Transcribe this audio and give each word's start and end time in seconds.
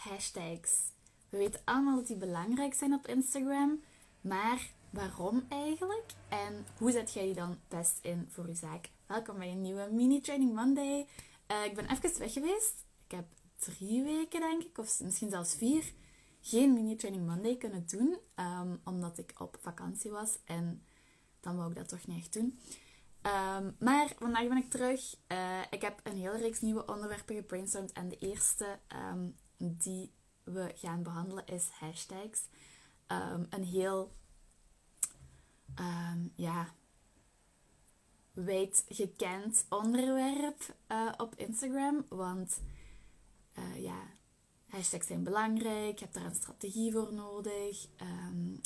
hashtags. 0.00 0.92
We 1.28 1.36
weten 1.36 1.60
allemaal 1.64 1.96
dat 1.96 2.06
die 2.06 2.16
belangrijk 2.16 2.74
zijn 2.74 2.92
op 2.92 3.06
Instagram, 3.06 3.80
maar 4.20 4.70
waarom 4.90 5.46
eigenlijk? 5.48 6.06
En 6.28 6.66
hoe 6.78 6.90
zet 6.90 7.12
jij 7.12 7.24
die 7.24 7.34
dan 7.34 7.58
best 7.68 7.98
in 8.02 8.28
voor 8.30 8.46
je 8.46 8.54
zaak? 8.54 8.88
Welkom 9.06 9.38
bij 9.38 9.50
een 9.50 9.60
nieuwe 9.60 9.88
Mini 9.90 10.20
Training 10.20 10.54
Monday. 10.54 11.06
Uh, 11.50 11.64
ik 11.64 11.74
ben 11.74 11.90
even 11.90 12.18
weg 12.18 12.32
geweest. 12.32 12.84
Ik 13.04 13.16
heb 13.16 13.26
drie 13.56 14.02
weken, 14.02 14.40
denk 14.40 14.62
ik, 14.62 14.78
of 14.78 15.00
misschien 15.00 15.30
zelfs 15.30 15.54
vier, 15.54 15.92
geen 16.40 16.72
Mini 16.72 16.96
Training 16.96 17.26
Monday 17.26 17.56
kunnen 17.56 17.86
doen, 17.86 18.18
um, 18.36 18.80
omdat 18.84 19.18
ik 19.18 19.32
op 19.38 19.58
vakantie 19.60 20.10
was 20.10 20.38
en 20.44 20.84
dan 21.40 21.56
wou 21.56 21.70
ik 21.70 21.76
dat 21.76 21.88
toch 21.88 22.06
niet 22.06 22.18
echt 22.18 22.32
doen. 22.32 22.58
Um, 23.22 23.76
maar 23.78 24.12
vandaag 24.18 24.48
ben 24.48 24.56
ik 24.56 24.70
terug. 24.70 25.16
Uh, 25.32 25.60
ik 25.70 25.82
heb 25.82 26.00
een 26.02 26.16
hele 26.16 26.36
reeks 26.36 26.60
nieuwe 26.60 26.86
onderwerpen 26.86 27.34
gebrainstormd. 27.34 27.92
En 27.92 28.08
de 28.08 28.18
eerste 28.18 28.78
um, 29.12 29.36
die 29.62 30.12
we 30.42 30.72
gaan 30.74 31.02
behandelen 31.02 31.46
is 31.46 31.68
hashtags. 31.68 32.40
Um, 33.08 33.46
een 33.50 33.64
heel 33.64 34.12
ja, 36.34 36.74
wijd 38.32 38.84
gekend 38.88 39.66
onderwerp 39.68 40.74
uh, 40.88 41.12
op 41.16 41.34
Instagram. 41.34 42.04
Want 42.08 42.60
uh, 43.58 43.82
ja, 43.82 44.02
hashtags 44.68 45.06
zijn 45.06 45.24
belangrijk. 45.24 45.98
Je 45.98 46.04
hebt 46.04 46.14
daar 46.14 46.24
een 46.24 46.34
strategie 46.34 46.92
voor 46.92 47.12
nodig. 47.12 47.88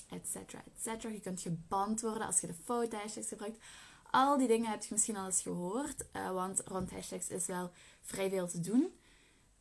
et 0.09 0.29
cetera, 0.29 0.65
et 0.65 0.83
cetera. 0.83 1.13
Je 1.13 1.21
kunt 1.21 1.41
geband 1.41 2.01
worden 2.01 2.27
als 2.27 2.41
je 2.41 2.47
de 2.47 2.55
foute 2.55 2.97
hashtags 2.97 3.29
gebruikt. 3.29 3.65
Al 4.11 4.39
die 4.39 4.49
dingen 4.49 4.71
heb 4.71 4.83
je 4.83 4.89
misschien 4.91 5.17
al 5.17 5.27
eens 5.27 5.43
gehoord, 5.43 6.05
uh, 6.13 6.31
want 6.31 6.61
rond 6.65 6.91
hashtags 6.91 7.29
is 7.29 7.47
wel 7.47 7.71
vrij 8.01 8.31
veel 8.31 8.49
te 8.49 8.61
doen. 8.61 8.83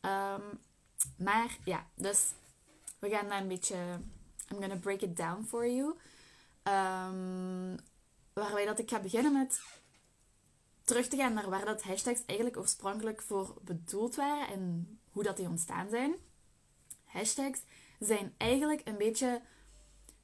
Um, 0.00 0.60
maar 1.16 1.58
ja, 1.64 1.86
dus 1.94 2.32
we 2.98 3.08
gaan 3.08 3.28
daar 3.28 3.40
een 3.40 3.48
beetje. 3.48 3.76
I'm 4.52 4.60
gonna 4.60 4.76
break 4.76 5.00
it 5.00 5.16
down 5.16 5.44
for 5.44 5.68
you. 5.68 5.86
Um, 6.62 7.76
waarbij 8.32 8.64
dat 8.64 8.78
ik 8.78 8.90
ga 8.90 9.00
beginnen 9.00 9.32
met 9.32 9.60
terug 10.84 11.08
te 11.08 11.16
gaan 11.16 11.32
naar 11.32 11.50
waar 11.50 11.64
dat 11.64 11.82
hashtags 11.82 12.24
eigenlijk 12.26 12.58
oorspronkelijk 12.58 13.22
voor 13.22 13.54
bedoeld 13.60 14.14
waren 14.14 14.48
en 14.48 14.98
hoe 15.10 15.22
dat 15.22 15.36
die 15.36 15.48
ontstaan 15.48 15.88
zijn. 15.88 16.14
Hashtags 17.04 17.60
zijn 17.98 18.34
eigenlijk 18.36 18.80
een 18.84 18.96
beetje 18.96 19.42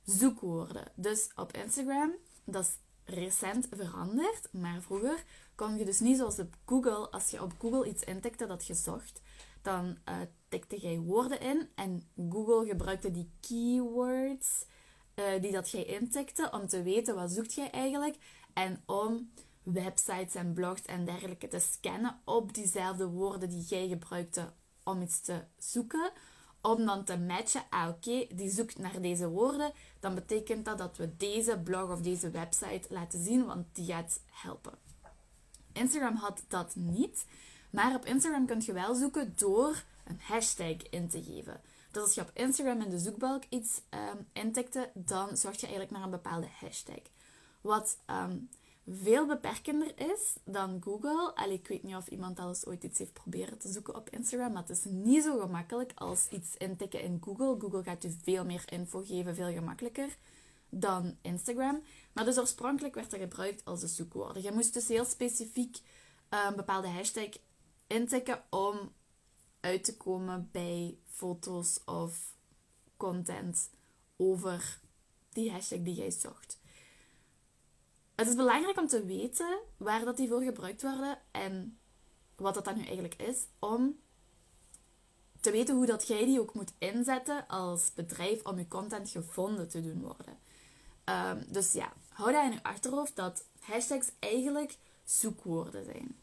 zoekwoorden. 0.05 0.93
Dus 0.95 1.31
op 1.35 1.53
Instagram, 1.53 2.15
dat 2.45 2.65
is 2.65 2.77
recent 3.15 3.69
veranderd. 3.71 4.53
Maar 4.53 4.81
vroeger 4.81 5.25
kon 5.55 5.79
je 5.79 5.85
dus 5.85 6.01
niet 6.01 6.17
zoals 6.17 6.39
op 6.39 6.57
Google, 6.67 7.11
als 7.11 7.31
je 7.31 7.43
op 7.43 7.53
Google 7.59 7.89
iets 7.89 8.03
intikte 8.03 8.47
dat 8.47 8.67
je 8.67 8.75
zocht, 8.75 9.21
dan 9.63 9.99
uh, 10.09 10.17
tikte 10.51 10.81
jij 10.81 10.99
woorden 10.99 11.41
in 11.41 11.69
en 11.75 12.03
Google 12.31 12.67
gebruikte 12.67 13.11
die 13.11 13.31
keywords 13.41 14.65
uh, 15.15 15.41
die 15.41 15.53
dat 15.53 15.71
jij 15.71 15.85
intikte 15.85 16.51
om 16.53 16.67
te 16.67 16.83
weten 16.83 17.15
wat 17.15 17.31
zoekt 17.31 17.55
jij 17.55 17.71
eigenlijk 17.71 18.17
en 18.55 18.83
om 18.87 19.31
websites 19.63 20.35
en 20.35 20.53
blogs 20.53 20.85
en 20.85 21.05
dergelijke 21.05 21.49
te 21.49 21.59
scannen 21.59 22.21
op 22.25 22.55
diezelfde 22.55 23.07
woorden 23.07 23.49
die 23.49 23.63
jij 23.63 23.89
gebruikte 23.89 24.53
om 24.85 25.03
iets 25.03 25.21
te 25.21 25.45
zoeken 25.59 26.13
om 26.63 26.87
dan 26.87 27.05
te 27.05 27.19
matchen, 27.19 27.63
ah 27.71 27.89
oké, 27.89 28.27
die 28.35 28.51
zoekt 28.51 28.79
naar 28.79 29.01
deze 29.01 29.29
woorden, 29.29 29.73
dan 30.01 30.15
betekent 30.15 30.65
dat 30.65 30.79
dat 30.79 30.97
we 30.97 31.17
deze 31.17 31.59
blog 31.59 31.91
of 31.91 32.01
deze 32.01 32.31
website 32.31 32.83
laten 32.89 33.25
zien, 33.25 33.47
want 33.47 33.67
die 33.73 33.87
gaat 33.87 34.21
helpen. 34.31 34.79
Instagram 35.73 36.15
had 36.15 36.43
dat 36.49 36.75
niet, 36.75 37.27
maar 37.71 37.95
op 37.95 38.05
Instagram 38.05 38.47
kun 38.47 38.63
je 38.65 38.73
wel 38.73 38.95
zoeken 38.95 39.33
door 39.37 39.85
een 40.11 40.21
hashtag 40.23 40.77
in 40.91 41.09
te 41.09 41.23
geven. 41.23 41.61
Dus 41.91 42.03
als 42.03 42.15
je 42.15 42.21
op 42.21 42.31
Instagram 42.35 42.81
in 42.81 42.91
de 42.91 42.99
zoekbalk 42.99 43.43
iets 43.49 43.81
um, 43.91 44.29
intikte, 44.33 44.91
dan 44.95 45.37
zocht 45.37 45.61
je 45.61 45.67
eigenlijk 45.67 45.91
naar 45.91 46.03
een 46.03 46.11
bepaalde 46.11 46.49
hashtag. 46.61 47.01
Wat 47.61 47.99
um, 48.07 48.49
veel 48.87 49.27
beperkender 49.27 49.99
is 49.99 50.37
dan 50.45 50.81
Google. 50.85 51.33
Allee, 51.35 51.55
ik 51.55 51.69
weet 51.69 51.83
niet 51.83 51.95
of 51.95 52.09
iemand 52.09 52.39
al 52.39 52.49
eens 52.49 52.67
ooit 52.67 52.85
iets 52.85 52.99
heeft 52.99 53.13
proberen 53.13 53.59
te 53.59 53.69
zoeken 53.69 53.95
op 53.95 54.11
Instagram, 54.11 54.53
maar 54.53 54.63
het 54.63 54.71
is 54.71 54.85
niet 54.85 55.23
zo 55.23 55.39
gemakkelijk 55.39 55.93
als 55.95 56.29
iets 56.29 56.57
intikken 56.57 57.03
in 57.03 57.21
Google. 57.25 57.57
Google 57.59 57.83
gaat 57.83 58.03
je 58.03 58.17
veel 58.23 58.45
meer 58.45 58.63
info 58.67 59.03
geven, 59.05 59.35
veel 59.35 59.53
gemakkelijker 59.53 60.17
dan 60.69 61.17
Instagram. 61.23 61.83
Maar 62.13 62.25
dus 62.25 62.39
oorspronkelijk 62.39 62.95
werd 62.95 63.11
dat 63.11 63.21
gebruikt 63.21 63.65
als 63.65 63.83
een 63.83 63.89
zoekwoord. 63.89 64.43
Je 64.43 64.53
moest 64.53 64.75
dus 64.75 64.89
heel 64.89 65.05
specifiek 65.05 65.79
een 66.29 66.57
bepaalde 66.57 66.89
hashtag 66.89 67.29
intikken 67.87 68.43
om 68.51 68.93
uit 69.61 69.85
te 69.85 69.97
komen 69.97 70.49
bij 70.53 70.99
foto's 71.07 71.81
of 71.85 72.35
content 72.97 73.71
over 74.17 74.81
die 75.29 75.51
hashtag 75.51 75.83
die 75.83 75.95
jij 75.95 76.11
zocht. 76.11 76.59
Het 78.15 78.29
is 78.29 78.35
belangrijk 78.35 78.79
om 78.79 78.87
te 78.87 79.05
weten 79.05 79.59
waar 79.77 80.05
dat 80.05 80.17
die 80.17 80.29
voor 80.29 80.43
gebruikt 80.43 80.83
worden 80.83 81.19
en 81.31 81.79
wat 82.37 82.55
dat 82.55 82.65
dan 82.65 82.77
nu 82.77 82.85
eigenlijk 82.85 83.15
is, 83.15 83.47
om 83.59 83.99
te 85.41 85.51
weten 85.51 85.75
hoe 85.75 85.87
dat 85.87 86.07
jij 86.07 86.25
die 86.25 86.41
ook 86.41 86.55
moet 86.55 86.73
inzetten 86.79 87.47
als 87.47 87.95
bedrijf 87.95 88.45
om 88.45 88.59
je 88.59 88.69
content 88.69 89.11
gevonden 89.11 89.69
te 89.69 89.81
doen 89.81 90.01
worden. 90.01 90.39
Um, 91.05 91.53
dus 91.53 91.73
ja, 91.73 91.93
hou 92.09 92.33
dat 92.33 92.45
in 92.45 92.53
je 92.53 92.63
achterhoofd 92.63 93.17
dat 93.17 93.45
hashtags 93.61 94.11
eigenlijk 94.19 94.77
zoekwoorden 95.05 95.85
zijn. 95.85 96.17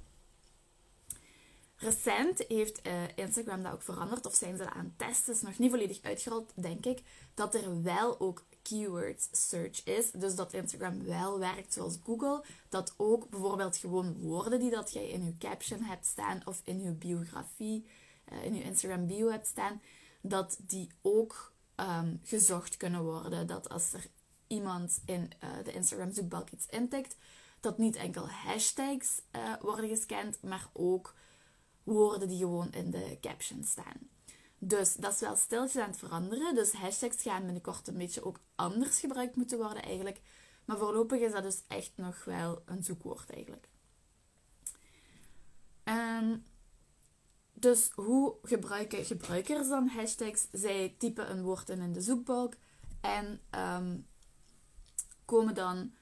Recent 1.80 2.44
heeft 2.48 2.88
uh, 2.88 2.94
Instagram 3.16 3.64
dat 3.64 3.74
ook 3.74 3.82
veranderd, 3.82 4.26
of 4.26 4.36
zijn 4.36 4.58
ze 4.58 4.70
aan 4.70 4.84
het 4.84 4.98
testen, 4.98 5.34
is 5.34 5.42
nog 5.42 5.58
niet 5.58 5.70
volledig 5.70 6.02
uitgerold, 6.02 6.52
denk 6.56 6.86
ik, 6.86 7.02
dat 7.34 7.56
er 7.56 7.84
wel 7.84 8.20
ook 8.20 8.46
keyword 8.62 9.28
search 9.32 9.84
is. 9.84 10.12
Dus 10.12 10.36
dat 10.36 10.54
Instagram 10.54 11.04
wel 11.04 11.40
werkt 11.40 11.74
zoals 11.74 12.00
Google. 12.04 12.44
Dat 12.70 12.94
ook 12.98 13.30
bijvoorbeeld 13.30 13.78
gewoon 13.78 14.18
woorden 14.20 14.60
die 14.60 14.70
dat 14.70 14.94
jij 14.94 15.10
in 15.10 15.26
je 15.26 15.38
caption 15.38 15.82
hebt 15.82 16.06
staan 16.06 16.42
of 16.46 16.62
in 16.64 16.82
je 16.82 16.92
biografie, 16.92 17.86
uh, 18.32 18.44
in 18.44 18.56
je 18.56 18.64
Instagram 18.64 19.08
bio 19.08 19.30
hebt 19.30 19.48
staan, 19.48 19.82
dat 20.22 20.58
die 20.62 20.92
ook 21.02 21.54
um, 21.76 22.20
gezocht 22.24 22.78
kunnen 22.78 23.04
worden. 23.04 23.48
Dat 23.48 23.70
als 23.70 23.94
er 23.94 24.08
iemand 24.48 25.02
in 25.06 25.32
uh, 25.44 25.50
de 25.64 25.74
Instagram 25.74 26.12
zoekbalk 26.12 26.50
iets 26.50 26.66
intikt, 26.70 27.16
dat 27.60 27.78
niet 27.78 27.96
enkel 27.96 28.30
hashtags 28.30 29.22
worden 29.62 29.90
gescand, 29.90 30.42
maar 30.42 30.70
ook 30.74 31.14
woorden 31.94 32.28
die 32.28 32.38
gewoon 32.38 32.72
in 32.72 32.92
de 32.92 33.18
caption 33.22 33.64
staan. 33.64 34.10
Dus 34.60 34.96
dat 34.96 35.14
is 35.14 35.20
wel 35.20 35.36
stiltjes 35.36 35.82
aan 35.82 35.90
het 35.90 35.98
veranderen. 35.98 36.56
Dus 36.56 36.72
hashtags 36.72 37.22
gaan 37.22 37.44
binnenkort 37.44 37.88
een 37.88 37.98
beetje 37.98 38.26
ook 38.26 38.40
anders 38.56 39.00
gebruikt 39.00 39.36
moeten 39.36 39.58
worden 39.58 39.84
eigenlijk. 39.84 40.22
Maar 40.66 40.78
voorlopig 40.78 41.20
is 41.20 41.32
dat 41.32 41.44
dus 41.44 41.62
echt 41.68 41.92
nog 41.96 42.24
wel 42.24 42.62
een 42.66 42.84
zoekwoord 42.84 43.30
eigenlijk. 43.30 43.68
Um, 45.84 46.44
dus 47.54 47.90
hoe 47.96 48.36
gebruiken 48.44 49.06
gebruikers 49.06 49.68
dan 49.68 49.88
hashtags? 49.88 50.48
Zij 50.52 50.96
typen 50.98 51.32
een 51.32 51.44
woord 51.44 51.70
in 51.70 51.82
in 51.82 51.94
de 51.94 52.02
zoekbalk 52.02 52.54
en 53.02 53.42
um, 53.52 54.08
komen 55.26 55.56
dan, 55.56 55.94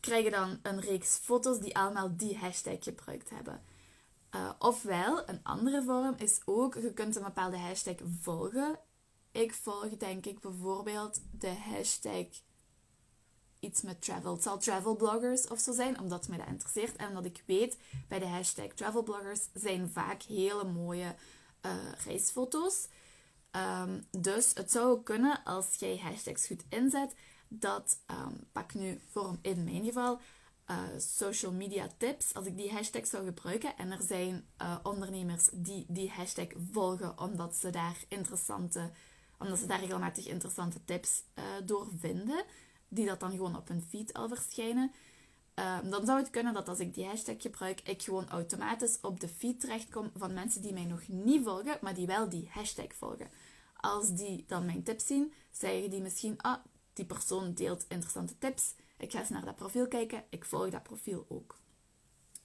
krijgen 0.00 0.30
dan 0.30 0.58
een 0.62 0.80
reeks 0.80 1.16
foto's 1.16 1.60
die 1.60 1.76
allemaal 1.76 2.16
die 2.16 2.36
hashtag 2.36 2.84
gebruikt 2.84 3.30
hebben. 3.30 3.62
Uh, 4.34 4.50
ofwel, 4.58 5.28
een 5.28 5.40
andere 5.42 5.82
vorm 5.82 6.14
is 6.16 6.40
ook, 6.44 6.74
je 6.74 6.92
kunt 6.92 7.16
een 7.16 7.22
bepaalde 7.22 7.58
hashtag 7.58 7.94
volgen. 8.20 8.78
Ik 9.32 9.54
volg 9.54 9.88
denk 9.88 10.26
ik 10.26 10.40
bijvoorbeeld 10.40 11.20
de 11.30 11.54
hashtag 11.54 12.26
iets 13.60 13.82
met 13.82 14.02
travel. 14.02 14.32
Het 14.32 14.42
zal 14.42 14.58
travel 14.58 14.96
bloggers 14.96 15.48
of 15.48 15.58
zo 15.58 15.72
zijn, 15.72 16.00
omdat 16.00 16.28
mij 16.28 16.38
dat 16.38 16.46
interesseert. 16.46 16.96
En 16.96 17.08
omdat 17.08 17.24
ik 17.24 17.42
weet, 17.46 17.78
bij 18.08 18.18
de 18.18 18.26
hashtag 18.26 18.66
travel 18.66 19.02
bloggers 19.02 19.48
zijn 19.54 19.90
vaak 19.90 20.22
hele 20.22 20.64
mooie 20.64 21.14
uh, 21.62 21.92
reisfoto's. 22.04 22.88
Um, 23.82 24.06
dus 24.10 24.50
het 24.54 24.72
zou 24.72 25.02
kunnen, 25.02 25.44
als 25.44 25.74
jij 25.74 25.96
hashtags 25.96 26.46
goed 26.46 26.64
inzet, 26.68 27.14
dat, 27.48 27.98
um, 28.10 28.46
pak 28.52 28.74
nu 28.74 29.00
voor 29.10 29.36
in 29.42 29.64
mijn 29.64 29.84
geval, 29.84 30.20
uh, 30.70 30.78
social 30.96 31.52
media 31.52 31.88
tips, 31.96 32.34
als 32.34 32.46
ik 32.46 32.56
die 32.56 32.72
hashtag 32.72 33.06
zou 33.06 33.24
gebruiken. 33.24 33.76
En 33.76 33.90
er 33.90 34.02
zijn 34.02 34.46
uh, 34.62 34.76
ondernemers 34.82 35.48
die 35.52 35.84
die 35.88 36.10
hashtag 36.10 36.46
volgen 36.72 37.18
omdat 37.20 37.56
ze 37.56 37.70
daar 37.70 37.96
interessante, 38.08 38.90
omdat 39.38 39.58
ze 39.58 39.66
daar 39.66 39.80
regelmatig 39.80 40.26
interessante 40.26 40.84
tips 40.84 41.22
uh, 41.34 41.44
door 41.64 41.88
vinden, 41.98 42.44
die 42.88 43.06
dat 43.06 43.20
dan 43.20 43.30
gewoon 43.30 43.56
op 43.56 43.68
hun 43.68 43.82
feed 43.88 44.12
al 44.12 44.28
verschijnen, 44.28 44.92
dan 45.90 46.06
zou 46.06 46.18
het 46.18 46.30
kunnen 46.30 46.54
dat 46.54 46.68
als 46.68 46.78
ik 46.78 46.94
die 46.94 47.06
hashtag 47.06 47.34
gebruik, 47.38 47.80
ik 47.80 48.02
gewoon 48.02 48.28
automatisch 48.28 48.98
op 49.00 49.20
de 49.20 49.28
feed 49.28 49.60
terechtkom 49.60 50.10
van 50.14 50.34
mensen 50.34 50.62
die 50.62 50.72
mij 50.72 50.84
nog 50.84 51.08
niet 51.08 51.44
volgen, 51.44 51.78
maar 51.80 51.94
die 51.94 52.06
wel 52.06 52.28
die 52.28 52.48
hashtag 52.50 52.94
volgen. 52.94 53.30
Als 53.76 54.14
die 54.14 54.44
dan 54.46 54.64
mijn 54.64 54.82
tips 54.82 55.06
zien, 55.06 55.32
zeggen 55.50 55.90
die 55.90 56.00
misschien, 56.00 56.40
ah, 56.40 56.64
die 56.92 57.04
persoon 57.04 57.54
deelt 57.54 57.84
interessante 57.88 58.38
tips 58.38 58.74
ik 58.98 59.12
ga 59.12 59.18
eens 59.18 59.28
naar 59.28 59.44
dat 59.44 59.56
profiel 59.56 59.88
kijken. 59.88 60.24
Ik 60.30 60.44
volg 60.44 60.70
dat 60.70 60.82
profiel 60.82 61.26
ook. 61.28 61.56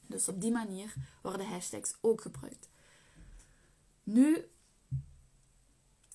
Dus 0.08 0.28
op 0.28 0.42
die 0.42 0.52
manier 0.52 0.94
worden 1.22 1.48
hashtags 1.48 1.96
ook 2.02 2.22
gebruikt. 2.22 2.70
Nu 4.04 4.50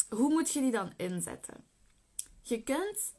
moet 0.08 0.52
je 0.52 0.60
die 0.60 0.70
dan 0.70 0.92
inzetten? 0.96 1.64
Je 2.42 2.62
kunt 2.62 3.14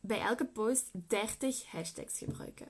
bij 0.00 0.20
elke 0.20 0.46
post 0.46 0.90
30 0.92 1.66
hashtags 1.66 2.18
gebruiken. 2.18 2.68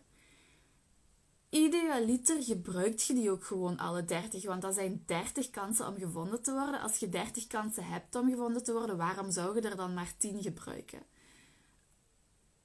Idealiter 1.48 2.42
gebruikt 2.42 3.02
je 3.04 3.14
die 3.14 3.30
ook 3.30 3.44
gewoon 3.44 3.78
alle 3.78 4.04
30, 4.04 4.44
want 4.44 4.62
dat 4.62 4.74
zijn 4.74 5.02
30 5.06 5.50
kansen 5.50 5.86
om 5.86 5.98
gevonden 5.98 6.42
te 6.42 6.52
worden. 6.52 6.80
Als 6.80 6.98
je 6.98 7.08
30 7.08 7.46
kansen 7.46 7.84
hebt 7.84 8.14
om 8.14 8.30
gevonden 8.30 8.64
te 8.64 8.72
worden, 8.72 8.96
waarom 8.96 9.30
zou 9.30 9.54
je 9.54 9.68
er 9.68 9.76
dan 9.76 9.94
maar 9.94 10.12
10 10.16 10.42
gebruiken? 10.42 11.02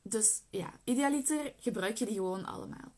Dus 0.01 0.41
ja, 0.49 0.73
idealiter 0.83 1.53
gebruik 1.59 1.97
je 1.97 2.05
die 2.05 2.15
gewoon 2.15 2.45
allemaal. 2.45 2.91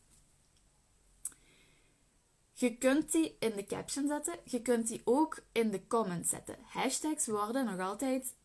Je 2.54 2.78
kunt 2.78 3.12
die 3.12 3.36
in 3.40 3.56
de 3.56 3.66
caption 3.66 4.08
zetten. 4.08 4.40
Je 4.44 4.62
kunt 4.62 4.88
die 4.88 5.02
ook 5.04 5.44
in 5.52 5.72
de 5.72 5.88
comments 5.88 6.30
zetten. 6.30 6.58
Hashtags 6.62 7.26
worden 7.26 7.66
nog 7.66 7.80
altijd... 7.80 8.36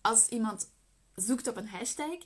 Als 0.00 0.28
iemand 0.28 0.70
zoekt 1.14 1.46
op 1.46 1.56
een 1.56 1.68
hashtag 1.68 2.18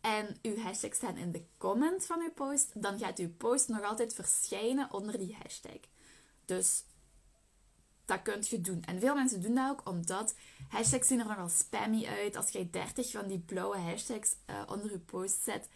en 0.00 0.38
uw 0.42 0.56
hashtags 0.56 0.96
staan 0.96 1.16
in 1.16 1.32
de 1.32 1.44
comment 1.58 2.06
van 2.06 2.20
uw 2.20 2.32
post, 2.32 2.82
dan 2.82 2.98
gaat 2.98 3.18
uw 3.18 3.34
post 3.36 3.68
nog 3.68 3.82
altijd 3.82 4.14
verschijnen 4.14 4.92
onder 4.92 5.18
die 5.18 5.36
hashtag. 5.42 5.80
Dus 6.44 6.84
dat 8.04 8.22
kunt 8.22 8.48
je 8.48 8.60
doen. 8.60 8.82
En 8.82 9.00
veel 9.00 9.14
mensen 9.14 9.42
doen 9.42 9.54
dat 9.54 9.70
ook 9.70 9.88
omdat 9.88 10.34
hashtags 10.68 11.08
zien 11.08 11.20
er 11.20 11.26
nogal 11.26 11.48
spammy 11.48 12.06
uit. 12.06 12.36
Als 12.36 12.50
jij 12.50 12.68
30 12.70 13.10
van 13.10 13.26
die 13.26 13.38
blauwe 13.38 13.78
hashtags 13.78 14.36
uh, 14.50 14.62
onder 14.66 14.90
je 14.90 14.98
post 14.98 15.42
zet, 15.42 15.68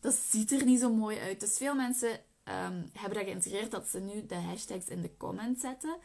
dat 0.00 0.14
ziet 0.14 0.52
er 0.52 0.64
niet 0.64 0.80
zo 0.80 0.94
mooi 0.94 1.18
uit. 1.18 1.40
Dus 1.40 1.56
veel 1.56 1.74
mensen 1.74 2.10
um, 2.10 2.90
hebben 2.92 3.14
dat 3.14 3.22
geïntegreerd 3.24 3.70
dat 3.70 3.88
ze 3.88 4.00
nu 4.00 4.26
de 4.26 4.34
hashtags 4.34 4.86
in 4.86 5.02
de 5.02 5.16
comments 5.16 5.60
zetten. 5.60 5.96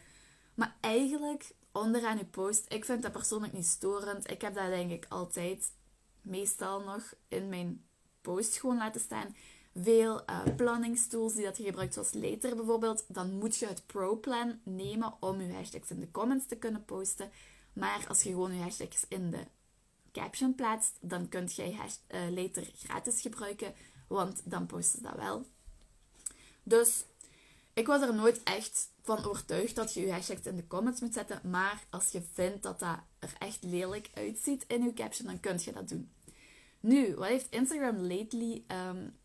Maar 0.54 0.76
eigenlijk 0.80 1.54
onderaan 1.72 2.18
je 2.18 2.24
post, 2.24 2.64
ik 2.68 2.84
vind 2.84 3.02
dat 3.02 3.12
persoonlijk 3.12 3.52
niet 3.52 3.66
storend. 3.66 4.30
Ik 4.30 4.40
heb 4.40 4.54
dat 4.54 4.68
denk 4.68 4.90
ik 4.90 5.06
altijd 5.08 5.72
meestal 6.20 6.80
nog 6.80 7.14
in 7.28 7.48
mijn 7.48 7.84
post 8.20 8.56
gewoon 8.56 8.76
laten 8.76 9.00
staan. 9.00 9.36
Veel 9.74 10.22
uh, 10.30 10.40
planningstools 10.56 11.34
die 11.34 11.44
dat 11.44 11.56
je 11.56 11.64
gebruikt, 11.64 11.94
zoals 11.94 12.12
Later 12.12 12.56
bijvoorbeeld, 12.56 13.04
dan 13.08 13.38
moet 13.38 13.56
je 13.56 13.66
het 13.66 13.86
Pro-plan 13.86 14.58
nemen 14.62 15.14
om 15.20 15.40
je 15.40 15.52
hashtags 15.52 15.90
in 15.90 16.00
de 16.00 16.10
comments 16.10 16.46
te 16.46 16.56
kunnen 16.56 16.84
posten. 16.84 17.30
Maar 17.72 18.04
als 18.08 18.22
je 18.22 18.28
gewoon 18.28 18.54
je 18.54 18.62
hashtags 18.62 19.04
in 19.08 19.30
de 19.30 19.46
caption 20.12 20.54
plaatst, 20.54 20.92
dan 21.00 21.28
kun 21.28 21.44
jij 21.44 21.78
uh, 22.10 22.30
Later 22.30 22.70
gratis 22.76 23.20
gebruiken, 23.20 23.74
want 24.08 24.42
dan 24.44 24.66
posten 24.66 24.98
ze 24.98 25.04
dat 25.04 25.16
wel. 25.16 25.46
Dus 26.62 27.04
ik 27.72 27.86
was 27.86 28.02
er 28.02 28.14
nooit 28.14 28.42
echt 28.42 28.88
van 29.02 29.24
overtuigd 29.24 29.74
dat 29.74 29.94
je 29.94 30.00
je 30.00 30.12
hashtags 30.12 30.46
in 30.46 30.56
de 30.56 30.66
comments 30.66 31.00
moet 31.00 31.14
zetten. 31.14 31.50
Maar 31.50 31.84
als 31.90 32.10
je 32.10 32.22
vindt 32.32 32.62
dat 32.62 32.78
dat 32.78 32.98
er 33.18 33.34
echt 33.38 33.62
lelijk 33.62 34.10
uitziet 34.14 34.64
in 34.66 34.82
je 34.82 34.92
caption, 34.92 35.26
dan 35.26 35.40
kun 35.40 35.58
je 35.64 35.72
dat 35.72 35.88
doen. 35.88 36.10
Nu, 36.80 37.14
wat 37.14 37.28
heeft 37.28 37.50
Instagram 37.50 37.96
lately 37.96 38.64
um, 38.88 39.16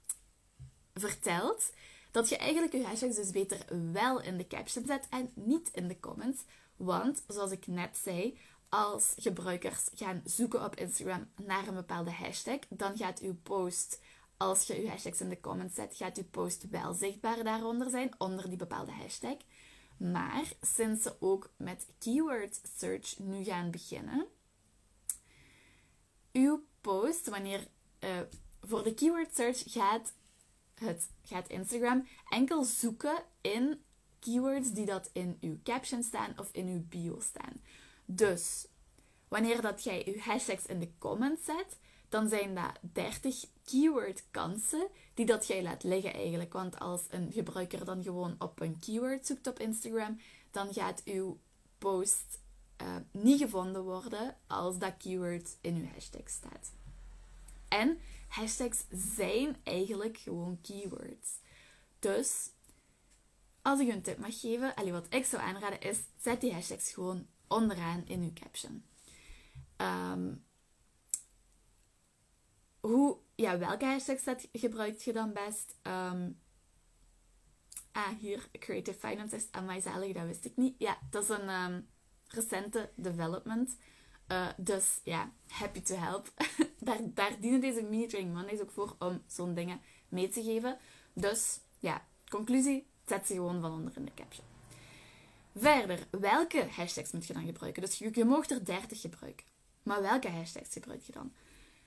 verteld? 0.99 1.71
Dat 2.11 2.29
je 2.29 2.37
eigenlijk 2.37 2.73
je 2.73 2.85
hashtags 2.85 3.15
dus 3.15 3.31
beter 3.31 3.65
wel 3.91 4.21
in 4.21 4.37
de 4.37 4.47
caption 4.47 4.85
zet 4.85 5.07
en 5.09 5.31
niet 5.33 5.69
in 5.73 5.87
de 5.87 5.99
comments. 5.99 6.41
Want, 6.75 7.23
zoals 7.27 7.51
ik 7.51 7.67
net 7.67 7.97
zei, 8.03 8.37
als 8.69 9.13
gebruikers 9.17 9.89
gaan 9.95 10.21
zoeken 10.25 10.63
op 10.63 10.75
Instagram 10.75 11.29
naar 11.35 11.67
een 11.67 11.73
bepaalde 11.73 12.11
hashtag, 12.11 12.59
dan 12.69 12.97
gaat 12.97 13.19
uw 13.19 13.35
post 13.43 13.99
als 14.39 14.67
je 14.67 14.81
je 14.81 14.89
hashtags 14.89 15.21
in 15.21 15.29
de 15.29 15.39
comments 15.39 15.75
zet, 15.75 15.95
gaat 15.95 16.15
je 16.15 16.23
post 16.23 16.69
wel 16.69 16.93
zichtbaar 16.93 17.43
daaronder 17.43 17.89
zijn, 17.89 18.13
onder 18.17 18.47
die 18.47 18.57
bepaalde 18.57 18.91
hashtag. 18.91 19.37
Maar 19.97 20.53
sinds 20.61 21.03
ze 21.03 21.15
ook 21.19 21.49
met 21.57 21.87
keyword 21.97 22.61
search 22.77 23.19
nu 23.19 23.43
gaan 23.43 23.71
beginnen, 23.71 24.27
uw 26.31 26.63
post, 26.81 27.29
wanneer 27.29 27.67
uh, 27.99 28.09
voor 28.61 28.83
de 28.83 28.93
keyword 28.93 29.35
search 29.35 29.63
gaat, 29.65 30.13
het, 30.79 31.09
gaat 31.23 31.49
Instagram 31.49 32.07
enkel 32.29 32.63
zoeken 32.63 33.23
in 33.41 33.81
keywords 34.19 34.71
die 34.71 34.85
dat 34.85 35.09
in 35.13 35.37
uw 35.41 35.57
caption 35.63 36.03
staan 36.03 36.33
of 36.37 36.49
in 36.51 36.67
uw 36.67 36.83
bio 36.89 37.19
staan. 37.19 37.61
Dus 38.05 38.67
wanneer 39.27 39.61
dat 39.61 39.83
jij 39.83 40.03
je 40.05 40.19
hashtags 40.19 40.65
in 40.65 40.79
de 40.79 40.91
comments 40.97 41.45
zet, 41.45 41.77
dan 42.09 42.29
zijn 42.29 42.55
dat 42.55 42.71
30 42.81 43.45
keyword 43.63 44.23
kansen 44.31 44.87
die 45.13 45.25
dat 45.25 45.47
jij 45.47 45.63
laat 45.63 45.83
liggen 45.83 46.13
eigenlijk. 46.13 46.53
Want 46.53 46.79
als 46.79 47.01
een 47.09 47.31
gebruiker 47.31 47.85
dan 47.85 48.03
gewoon 48.03 48.35
op 48.39 48.59
een 48.59 48.79
keyword 48.79 49.25
zoekt 49.25 49.47
op 49.47 49.59
Instagram, 49.59 50.19
dan 50.51 50.73
gaat 50.73 51.01
uw 51.05 51.39
post 51.77 52.39
uh, 52.81 52.87
niet 53.11 53.39
gevonden 53.39 53.83
worden 53.83 54.35
als 54.47 54.77
dat 54.77 54.97
keyword 54.97 55.57
in 55.61 55.75
uw 55.75 55.87
hashtag 55.93 56.29
staat. 56.29 56.71
En 57.69 57.99
hashtags 58.27 58.83
zijn 58.91 59.57
eigenlijk 59.63 60.17
gewoon 60.17 60.61
keywords. 60.61 61.39
Dus 61.99 62.49
als 63.61 63.79
ik 63.79 63.87
een 63.87 64.01
tip 64.01 64.17
mag 64.17 64.39
geven, 64.39 64.91
wat 64.91 65.13
ik 65.13 65.25
zou 65.25 65.41
aanraden 65.41 65.81
is, 65.81 65.99
zet 66.17 66.41
die 66.41 66.53
hashtags 66.53 66.93
gewoon 66.93 67.27
onderaan 67.47 68.03
in 68.05 68.21
uw 68.21 68.33
caption. 68.33 68.83
Um, 69.77 70.45
hoe, 72.79 73.17
ja, 73.35 73.57
welke 73.57 73.85
hashtags 73.85 74.23
dat 74.23 74.47
gebruikt 74.53 75.03
je 75.03 75.13
dan 75.13 75.33
best? 75.33 75.75
Um, 75.83 76.39
ah, 77.91 78.17
hier, 78.19 78.49
Creative 78.51 78.99
Finance 78.99 79.35
is 79.35 79.47
aan 79.51 79.65
mij 79.65 79.81
zalig, 79.81 80.13
dat 80.13 80.25
wist 80.25 80.45
ik 80.45 80.57
niet. 80.57 80.75
Ja, 80.77 80.97
dat 81.09 81.23
is 81.23 81.29
een 81.29 81.49
um, 81.49 81.87
recente 82.27 82.91
development. 82.95 83.77
Uh, 84.27 84.47
dus 84.57 84.99
ja, 85.03 85.31
happy 85.47 85.81
to 85.81 85.95
help. 85.95 86.33
daar, 86.79 87.39
dienen 87.39 87.61
deze 87.61 87.81
mini 87.81 88.07
training 88.07 88.35
Mondays 88.35 88.61
ook 88.61 88.71
voor 88.71 88.95
om 88.99 89.21
zo'n 89.27 89.53
dingen 89.53 89.81
mee 90.09 90.29
te 90.29 90.43
geven. 90.43 90.77
Dus 91.13 91.59
ja, 91.79 92.05
conclusie, 92.29 92.85
zet 93.05 93.27
ze 93.27 93.33
gewoon 93.33 93.61
van 93.61 93.71
onder 93.71 93.93
in 93.95 94.05
de 94.05 94.13
caption. 94.15 94.45
Verder, 95.55 96.07
welke 96.11 96.67
hashtags 96.71 97.11
moet 97.11 97.27
je 97.27 97.33
dan 97.33 97.45
gebruiken? 97.45 97.81
Dus 97.81 97.97
je, 97.97 98.09
je 98.13 98.25
mag 98.25 98.49
er 98.49 98.65
30 98.65 99.01
gebruiken. 99.01 99.45
Maar 99.83 100.01
welke 100.01 100.29
hashtags 100.29 100.73
gebruik 100.73 101.01
je 101.01 101.11
dan? 101.11 101.31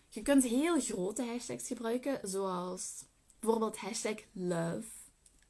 Je 0.09 0.23
kunt 0.23 0.45
heel 0.45 0.81
grote 0.81 1.25
hashtags 1.25 1.67
gebruiken, 1.67 2.21
zoals 2.23 3.05
bijvoorbeeld 3.41 3.77
hashtag 3.77 4.17
love. 4.33 4.85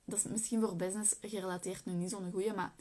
Dat 0.05 0.19
is 0.19 0.25
misschien 0.25 0.61
voor 0.61 0.77
business 0.77 1.15
gerelateerd 1.21 1.85
nu 1.85 1.93
niet 1.93 2.11
zo'n 2.11 2.31
goede, 2.33 2.55
maar 2.55 2.75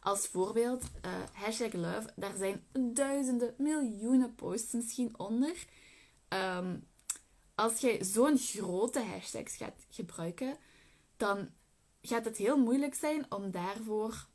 als 0.00 0.26
voorbeeld, 0.26 0.82
uh, 0.82 1.12
hashtag 1.32 1.72
love, 1.72 2.12
daar 2.16 2.36
zijn 2.36 2.62
duizenden, 2.94 3.54
miljoenen 3.58 4.34
posts 4.34 4.72
misschien 4.72 5.18
onder. 5.18 5.66
Ehm, 6.28 6.76
als 7.54 7.80
je 7.80 7.98
zo'n 8.00 8.38
grote 8.38 9.00
hashtags 9.00 9.56
gaat 9.56 9.86
gebruiken, 9.90 10.56
dan 11.16 11.48
gaat 12.02 12.24
het 12.24 12.36
heel 12.36 12.58
moeilijk 12.58 12.94
zijn 12.94 13.26
om 13.28 13.50
daarvoor 13.50 14.26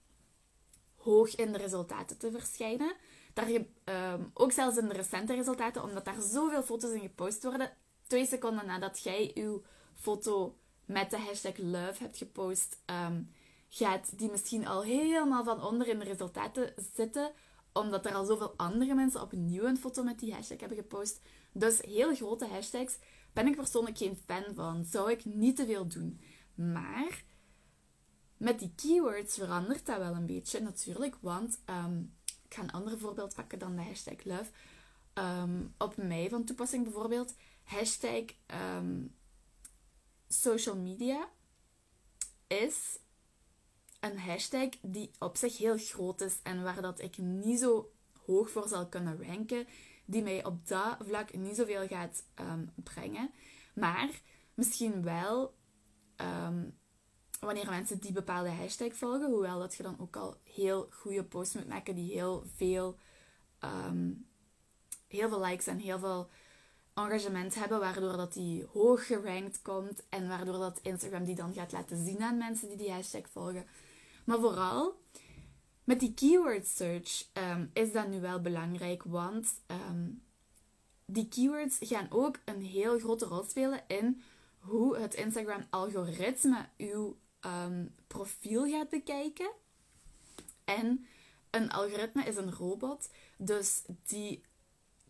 hoog 0.95 1.35
in 1.35 1.51
de 1.51 1.57
resultaten 1.57 2.17
te 2.17 2.31
verschijnen. 2.31 2.95
Daar 3.33 3.49
ehm, 3.83 4.23
ook 4.33 4.51
zelfs 4.51 4.77
in 4.77 4.87
de 4.87 4.93
recente 4.93 5.33
resultaten, 5.33 5.83
omdat 5.83 6.05
daar 6.05 6.21
zoveel 6.21 6.63
foto's 6.63 6.91
in 6.91 6.99
gepost 6.99 7.43
worden, 7.43 7.71
twee 8.07 8.25
seconden 8.25 8.65
nadat 8.65 9.03
jij 9.03 9.31
uw 9.33 9.63
foto 9.95 10.57
met 10.85 11.11
de 11.11 11.17
hashtag 11.17 11.57
love 11.57 12.03
hebt 12.03 12.17
gepost, 12.17 12.81
ehm, 12.85 13.21
gaat 13.69 14.17
die 14.17 14.31
misschien 14.31 14.67
al 14.67 14.83
helemaal 14.83 15.43
van 15.43 15.63
onder 15.63 15.87
in 15.87 15.99
de 15.99 16.05
resultaten 16.05 16.73
zitten, 16.95 17.31
omdat 17.73 18.05
er 18.05 18.13
al 18.13 18.25
zoveel 18.25 18.53
andere 18.57 18.95
mensen 18.95 19.21
opnieuw 19.21 19.63
een 19.63 19.77
foto 19.77 20.03
met 20.03 20.19
die 20.19 20.33
hashtag 20.33 20.59
hebben 20.59 20.77
gepost. 20.77 21.21
Dus 21.51 21.81
heel 21.81 22.15
grote 22.15 22.47
hashtags 22.47 22.97
ben 23.33 23.47
ik 23.47 23.55
persoonlijk 23.55 23.97
geen 23.97 24.17
fan 24.25 24.43
van. 24.55 24.85
Zou 24.85 25.11
ik 25.11 25.25
niet 25.25 25.55
te 25.55 25.65
veel 25.65 25.87
doen. 25.87 26.21
Maar 26.55 27.23
met 28.37 28.59
die 28.59 28.73
keywords 28.75 29.35
verandert 29.35 29.85
dat 29.85 29.97
wel 29.97 30.15
een 30.15 30.25
beetje 30.25 30.59
natuurlijk, 30.59 31.15
want 31.21 31.61
ehm, 31.65 31.99
ik 32.25 32.53
ga 32.53 32.61
een 32.61 32.71
ander 32.71 32.99
voorbeeld 32.99 33.35
pakken 33.35 33.59
dan 33.59 33.75
de 33.75 33.81
hashtag 33.81 34.23
love. 34.23 34.51
Ehm, 35.13 35.65
op 35.77 35.97
mij 35.97 36.29
van 36.29 36.43
toepassing 36.43 36.83
bijvoorbeeld 36.83 37.35
hashtag 37.63 38.23
ehm, 38.45 39.05
social 40.27 40.77
media 40.77 41.29
is 42.47 42.99
een 44.03 44.19
hashtag 44.19 44.69
die 44.81 45.11
op 45.19 45.37
zich 45.37 45.57
heel 45.57 45.77
groot 45.77 46.21
is 46.21 46.39
en 46.43 46.63
waar 46.63 46.81
dat 46.81 47.01
ik 47.01 47.17
niet 47.17 47.59
zo 47.59 47.91
hoog 48.25 48.49
voor 48.49 48.67
zal 48.67 48.87
kunnen 48.87 49.23
ranken, 49.25 49.67
die 50.05 50.23
mij 50.23 50.45
op 50.45 50.67
dat 50.67 50.97
vlak 50.99 51.33
niet 51.33 51.55
zoveel 51.55 51.87
gaat 51.87 52.23
um, 52.39 52.71
brengen, 52.83 53.31
maar 53.73 54.09
misschien 54.53 55.03
wel 55.03 55.53
wanneer 57.43 57.69
mensen 57.69 57.99
die 57.99 58.11
bepaalde 58.11 58.49
hashtag 58.49 58.95
volgen, 58.95 59.29
hoewel 59.29 59.59
dat 59.59 59.75
je 59.75 59.83
dan 59.83 59.99
ook 59.99 60.15
al 60.15 60.37
heel 60.43 60.87
goede 60.91 61.23
posts 61.23 61.55
moet 61.55 61.67
maken 61.67 61.95
die 61.95 62.11
heel 62.11 62.43
veel, 62.55 62.97
ehm, 63.59 64.11
heel 65.07 65.29
veel 65.29 65.39
likes 65.39 65.67
en 65.67 65.77
heel 65.77 65.99
veel 65.99 66.29
engagement 66.93 67.55
hebben, 67.55 67.79
waardoor 67.79 68.17
dat 68.17 68.33
die 68.33 68.65
hoog 68.73 69.05
gerankt 69.05 69.61
komt 69.61 70.03
en 70.09 70.27
waardoor 70.27 70.57
dat 70.57 70.79
Instagram 70.81 71.23
die 71.23 71.35
dan 71.35 71.53
gaat 71.53 71.71
laten 71.71 72.05
zien 72.05 72.21
aan 72.21 72.37
mensen 72.37 72.67
die 72.67 72.77
die 72.77 72.91
hashtag 72.91 73.29
volgen. 73.31 73.65
Maar 74.23 74.39
vooral 74.39 75.01
Met 75.83 75.99
die 75.99 76.13
keyword 76.13 76.67
search 76.67 77.29
ehm, 77.33 77.65
is 77.73 77.91
dat 77.91 78.07
nu 78.07 78.21
wel 78.21 78.41
belangrijk, 78.41 79.03
want 79.03 79.53
ehm, 79.65 80.09
die 81.05 81.27
keywords 81.27 81.77
gaan 81.79 82.07
ook 82.09 82.39
een 82.45 82.61
heel 82.61 82.99
grote 82.99 83.25
rol 83.25 83.43
spelen 83.43 83.83
in 83.87 84.21
hoe 84.59 84.97
het 84.97 85.13
Instagram-algoritme 85.13 86.65
uw 86.77 87.17
ehm, 87.39 87.85
profiel 88.07 88.69
gaat 88.69 88.89
bekijken. 88.89 89.51
En 90.65 91.05
een 91.49 91.71
algoritme 91.71 92.23
is 92.23 92.35
een 92.35 92.53
robot, 92.53 93.09
dus 93.37 93.83
die 94.07 94.41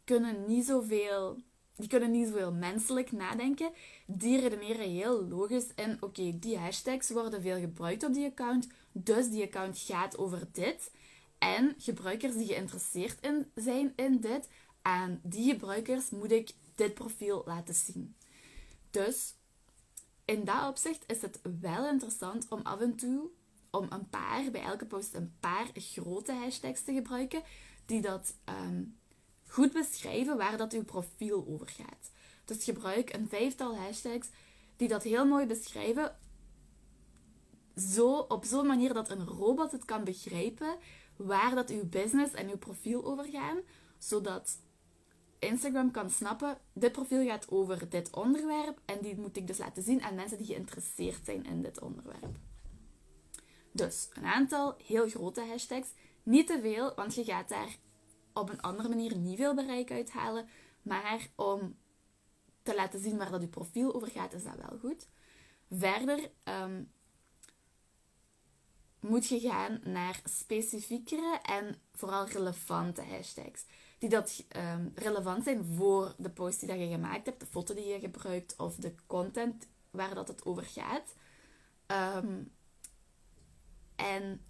kunnen 0.04 0.46
niet 0.48 0.66
zoveel, 0.66 1.38
die 1.76 1.88
kunnen 1.88 2.12
niet 2.12 2.28
zoveel 2.28 2.54
menselijk 2.54 3.12
nadenken. 3.12 3.72
Die 4.06 4.40
redeneren 4.40 4.90
heel 4.90 5.28
logisch 5.28 5.74
en 5.76 5.98
oké, 6.02 6.40
die 6.40 6.58
hashtags 6.58 7.10
worden 7.10 7.42
veel 7.42 7.60
gebruikt 7.60 8.04
op 8.04 8.14
die 8.14 8.26
account, 8.26 8.68
dus 8.94 9.30
die 9.30 9.44
account 9.44 9.80
gaat 9.80 10.18
over 10.18 10.48
dit. 10.52 10.92
En 11.38 11.76
gebruikers 11.78 12.36
die 12.36 12.48
geïnteresseerd 12.48 13.22
in 13.22 13.52
zijn 13.56 13.94
in 13.96 14.20
dit, 14.20 14.50
aan 14.82 15.20
die 15.24 15.52
gebruikers 15.52 16.10
moet 16.10 16.32
ik 16.32 16.52
dit 16.76 16.94
profiel 16.94 17.44
laten 17.46 17.76
zien. 17.76 18.16
Dus 18.92 19.34
in 20.26 20.44
dat 20.44 20.68
opzicht 20.68 21.04
is 21.08 21.22
het 21.22 21.40
wel 21.62 21.88
interessant 21.88 22.46
om 22.50 22.60
af 22.62 22.80
en 22.80 22.96
toe 22.96 23.30
om 23.72 23.88
een 23.90 24.10
paar, 24.10 24.52
bij 24.52 24.62
elke 24.62 24.86
post 24.86 25.14
een 25.14 25.36
paar 25.40 25.68
grote 25.74 26.32
hashtags 26.32 26.84
te 26.84 26.94
gebruiken 26.94 27.42
die 27.86 28.02
dat 28.02 28.36
ehm, 28.44 28.84
goed 29.48 29.74
beschrijven 29.74 30.38
waar 30.38 30.58
dat 30.58 30.74
uw 30.74 30.84
profiel 30.84 31.46
over 31.48 31.68
gaat. 31.68 32.12
Dus 32.46 32.64
gebruik 32.64 33.14
een 33.14 33.30
vijftal 33.30 33.78
hashtags 33.78 34.28
die 34.76 34.88
dat 34.88 35.04
heel 35.04 35.26
mooi 35.26 35.46
beschrijven, 35.46 36.18
zo, 37.76 38.18
op 38.18 38.46
zo'n 38.46 38.68
manier 38.68 38.94
dat 38.94 39.10
een 39.10 39.26
robot 39.26 39.72
het 39.72 39.86
kan 39.86 40.04
begrijpen 40.04 40.78
waar 41.16 41.56
dat 41.56 41.70
uw 41.70 41.86
business 41.90 42.34
en 42.34 42.50
uw 42.50 42.58
profiel 42.58 43.06
over 43.06 43.26
gaan, 43.26 43.60
zodat 43.98 44.58
Instagram 45.40 45.92
kan 45.92 46.10
snappen, 46.10 46.58
dit 46.74 46.92
profiel 46.92 47.26
gaat 47.26 47.50
over 47.50 47.90
dit 47.90 48.10
onderwerp 48.16 48.80
en 48.86 48.98
die 49.02 49.20
moet 49.20 49.38
ik 49.38 49.48
dus 49.48 49.58
laten 49.58 49.84
zien 49.84 50.02
aan 50.02 50.16
mensen 50.16 50.38
die 50.38 50.48
geïnteresseerd 50.48 51.26
zijn 51.26 51.46
in 51.46 51.62
dit 51.62 51.82
onderwerp. 51.82 52.38
Dus 53.72 54.10
een 54.14 54.26
aantal 54.26 54.76
heel 54.86 55.10
grote 55.10 55.42
hashtags, 55.42 55.94
niet 56.24 56.48
te 56.48 56.60
veel, 56.62 56.94
want 56.96 57.16
je 57.16 57.24
gaat 57.24 57.50
daar 57.50 57.78
op 58.34 58.50
een 58.50 58.62
andere 58.62 58.90
manier 58.90 59.18
niet 59.18 59.38
veel 59.38 59.56
bereik 59.56 59.92
uithalen, 59.92 60.48
maar 60.82 61.28
om 61.36 61.76
te 62.64 62.76
laten 62.76 63.00
zien 63.00 63.18
waar 63.18 63.32
dat 63.32 63.42
je 63.42 63.48
profiel 63.48 63.96
over 63.96 64.08
gaat, 64.08 64.34
is 64.34 64.44
dat 64.44 64.56
wel 64.56 64.80
goed. 64.80 65.08
Verder 65.70 66.32
um, 66.44 66.92
moet 69.04 69.28
je 69.28 69.40
gaan 69.40 69.80
naar 69.84 70.22
specifiekere 70.24 71.40
en 71.42 71.82
vooral 71.94 72.28
relevante 72.28 73.02
hashtags 73.02 73.66
die 74.00 74.10
dat 74.10 74.46
um, 74.56 74.92
relevant 74.96 75.44
zijn 75.44 75.66
voor 75.66 76.16
de 76.18 76.30
post 76.30 76.60
die 76.60 76.70
dat 76.70 76.80
je 76.80 76.88
gemaakt 76.88 77.26
hebt, 77.26 77.40
de 77.40 77.46
foto 77.46 77.74
die 77.74 77.86
je 77.86 78.00
gebruikt 78.00 78.56
of 78.58 78.76
de 78.76 78.96
content 79.08 79.68
waar 79.92 80.16
dat 80.16 80.28
het 80.28 80.46
over 80.46 80.64
gaat. 80.64 81.16
Um, 82.18 82.52
en 83.96 84.42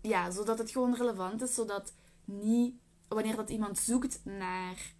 ja, 0.00 0.30
zodat 0.30 0.58
het 0.58 0.70
gewoon 0.70 0.94
relevant 0.94 1.42
is, 1.42 1.54
zodat 1.54 1.92
niet 2.24 2.74
wanneer 3.08 3.36
dat 3.36 3.50
iemand 3.50 3.78
zoekt 3.78 4.24
naar 4.24 4.94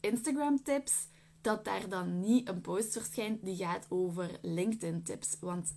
Instagram 0.00 0.62
tips, 0.62 1.08
dat 1.40 1.64
daar 1.64 1.88
dan 1.88 2.20
niet 2.20 2.48
een 2.48 2.60
post 2.60 2.92
verschijnt 2.92 3.44
die 3.44 3.56
gaat 3.56 3.86
over 3.88 4.38
LinkedIn 4.42 5.02
tips, 5.02 5.36
want 5.40 5.74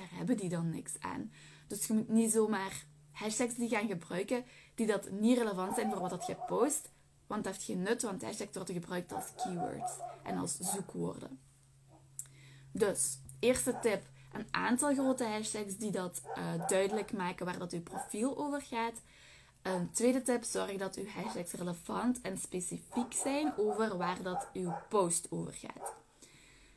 daar 0.00 0.18
hebben 0.18 0.36
die 0.36 0.48
dan 0.48 0.70
niks 0.70 0.92
aan. 1.00 1.32
Dus 1.66 1.86
je 1.86 1.92
moet 1.92 2.08
niet 2.08 2.32
zomaar 2.32 2.84
hashtags 3.10 3.54
die 3.54 3.68
gaan 3.68 3.86
gebruiken 3.86 4.44
die 4.74 4.86
dat 4.86 5.10
niet 5.10 5.38
relevant 5.38 5.74
zijn 5.74 5.90
voor 5.90 6.00
wat 6.00 6.10
dat 6.10 6.26
je 6.26 6.36
post. 6.46 6.90
Want 7.26 7.44
dat 7.44 7.52
heeft 7.52 7.66
geen 7.66 7.82
nut, 7.82 8.02
want 8.02 8.22
hashtags 8.22 8.56
worden 8.56 8.74
gebruikt 8.74 9.12
als 9.12 9.34
keywords 9.36 9.92
en 10.22 10.38
als 10.38 10.56
zoekwoorden. 10.58 11.40
Dus, 12.72 13.18
eerste 13.38 13.78
tip. 13.80 14.02
Een 14.32 14.46
aantal 14.50 14.94
grote 14.94 15.24
hashtags 15.24 15.76
die 15.76 15.90
dat 15.90 16.22
uh, 16.36 16.68
duidelijk 16.68 17.12
maken 17.12 17.46
waar 17.46 17.58
dat 17.58 17.72
uw 17.72 17.82
profiel 17.82 18.38
over 18.38 18.62
gaat. 18.62 19.02
Een 19.62 19.90
tweede 19.90 20.22
tip, 20.22 20.44
zorg 20.44 20.76
dat 20.76 20.96
uw 20.96 21.06
hashtags 21.06 21.52
relevant 21.52 22.20
en 22.20 22.38
specifiek 22.38 23.12
zijn 23.12 23.52
over 23.56 23.96
waar 23.96 24.22
dat 24.22 24.48
uw 24.52 24.72
post 24.88 25.26
over 25.30 25.52
gaat. 25.52 25.94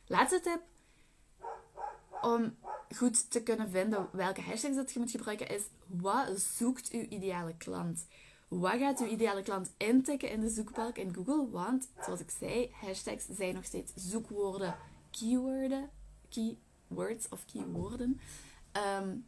Laatste 0.06 0.40
tip, 0.40 0.60
om 2.22 2.56
goed 2.96 3.30
te 3.30 3.42
kunnen 3.42 3.70
vinden 3.70 4.08
welke 4.12 4.40
hashtags 4.40 4.76
dat 4.76 4.92
je 4.92 4.98
moet 4.98 5.10
gebruiken, 5.10 5.48
is 5.48 5.62
wat 5.86 6.40
zoekt 6.40 6.90
uw 6.90 7.06
ideale 7.08 7.54
klant? 7.56 8.06
Wat 8.48 8.78
gaat 8.78 9.00
uw 9.00 9.06
ideale 9.06 9.42
klant 9.42 9.72
intikken 9.76 10.30
in 10.30 10.40
de 10.40 10.48
zoekbalk 10.48 10.96
in 10.96 11.14
Google? 11.14 11.50
Want, 11.50 11.88
zoals 12.04 12.20
ik 12.20 12.30
zei, 12.38 12.70
hashtags 12.72 13.26
zijn 13.30 13.54
nog 13.54 13.64
steeds 13.64 13.92
zoekwoorden, 13.94 14.76
keywords 15.10 17.28
of 17.28 17.44
keywoorden. 17.44 18.20
Um, 19.00 19.26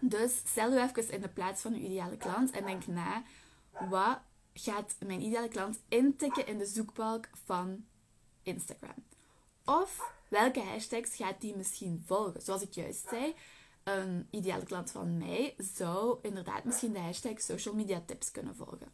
dus 0.00 0.36
stel 0.36 0.72
u 0.72 0.80
even 0.80 1.12
in 1.12 1.20
de 1.20 1.28
plaats 1.28 1.62
van 1.62 1.72
uw 1.72 1.80
ideale 1.80 2.16
klant 2.16 2.50
en 2.50 2.64
denk 2.64 2.86
na, 2.86 3.22
wat 3.88 4.18
gaat 4.52 4.96
mijn 5.06 5.22
ideale 5.22 5.48
klant 5.48 5.80
intikken 5.88 6.46
in 6.46 6.58
de 6.58 6.66
zoekbalk 6.66 7.28
van 7.44 7.84
Instagram? 8.42 9.04
Of 9.64 10.12
welke 10.30 10.60
hashtags 10.60 11.16
gaat 11.16 11.40
die 11.40 11.56
misschien 11.56 12.02
volgen? 12.06 12.42
Zoals 12.42 12.62
ik 12.62 12.72
juist 12.72 13.08
zei, 13.08 13.34
een 13.82 14.26
ideale 14.30 14.64
klant 14.64 14.90
van 14.90 15.18
mij 15.18 15.54
zou 15.58 16.18
inderdaad 16.22 16.64
misschien 16.64 16.92
de 16.92 16.98
hashtag 16.98 17.40
social 17.40 17.74
media 17.74 18.02
tips 18.06 18.30
kunnen 18.30 18.56
volgen. 18.56 18.92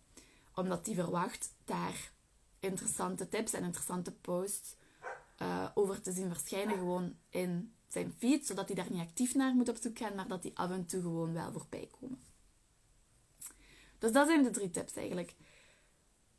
Omdat 0.55 0.85
die 0.85 0.95
verwacht 0.95 1.55
daar 1.65 2.13
interessante 2.61 3.29
tips 3.29 3.53
en 3.53 3.65
interessante 3.65 4.13
posts 4.13 4.75
uh, 5.43 5.69
over 5.75 6.01
te 6.01 6.13
zien 6.13 6.29
verschijnen 6.29 6.79
gewoon 6.79 7.17
in 7.29 7.75
zijn 7.89 8.15
feed, 8.19 8.47
zodat 8.47 8.67
hij 8.67 8.77
daar 8.77 8.91
niet 8.91 9.09
actief 9.09 9.35
naar 9.35 9.55
moet 9.55 9.69
op 9.69 9.77
zoek 9.81 9.99
gaan, 9.99 10.15
maar 10.15 10.29
dat 10.29 10.43
die 10.43 10.59
af 10.59 10.71
en 10.71 10.87
toe 10.87 11.01
gewoon 11.01 11.33
wel 11.33 11.53
voorbij 11.53 11.89
komen. 12.01 12.23
Dus 13.99 14.13
dat 14.13 14.27
zijn 14.27 14.43
de 14.43 14.51
drie 14.51 14.71
tips 14.71 14.95
eigenlijk. 14.95 15.35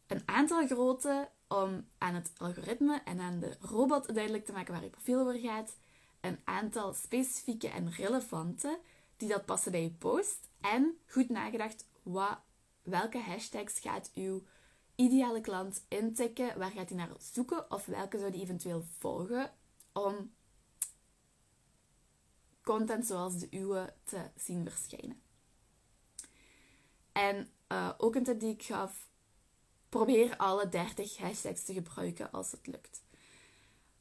Een 0.08 0.22
aantal 0.26 0.68
grote 0.68 1.30
om 1.48 1.88
aan 1.98 2.14
het 2.14 2.32
algoritme 2.38 3.02
en 3.06 3.20
aan 3.20 3.40
de 3.40 3.58
robot 3.60 4.14
duidelijk 4.14 4.46
te 4.46 4.52
maken 4.52 4.74
waar 4.74 4.84
je 4.84 4.90
profiel 4.90 5.20
over 5.20 5.40
gaat. 5.40 5.78
Een 6.22 6.40
aantal 6.44 6.94
specifieke 6.94 7.70
en 7.70 7.92
relevante 7.92 8.80
die 9.18 9.30
dat 9.30 9.46
passen 9.46 9.72
bij 9.72 9.84
je 9.84 9.92
post. 9.92 10.50
En 10.62 10.98
goed 11.08 11.30
nagedacht 11.30 11.86
wat, 12.04 12.40
welke 12.82 13.20
hashtags 13.20 13.80
gaat 13.80 14.12
uw 14.14 14.44
ideale 14.96 15.42
klant 15.42 15.86
intikken, 15.88 16.58
waar 16.58 16.72
gaat 16.72 16.90
hij 16.90 16.98
naar 16.98 17.10
zoeken 17.18 17.72
of 17.72 17.86
welke 17.86 18.20
zou 18.20 18.32
die 18.32 18.42
eventueel 18.42 18.84
volgen 18.98 19.52
om 19.94 20.34
content 22.64 23.06
zoals 23.06 23.38
de 23.38 23.48
uwe 23.52 23.94
te 24.04 24.30
zien 24.36 24.70
verschijnen. 24.70 25.22
En 27.12 27.50
uh, 27.72 27.90
ook 27.98 28.16
een 28.16 28.24
tip 28.24 28.40
die 28.40 28.54
ik 28.54 28.64
gaf 28.64 29.07
Probeer 29.90 30.38
alle 30.38 30.70
30 30.70 31.18
hashtags 31.18 31.64
te 31.64 31.74
gebruiken 31.74 32.32
als 32.32 32.52
het 32.52 32.68
lukt. 32.68 33.02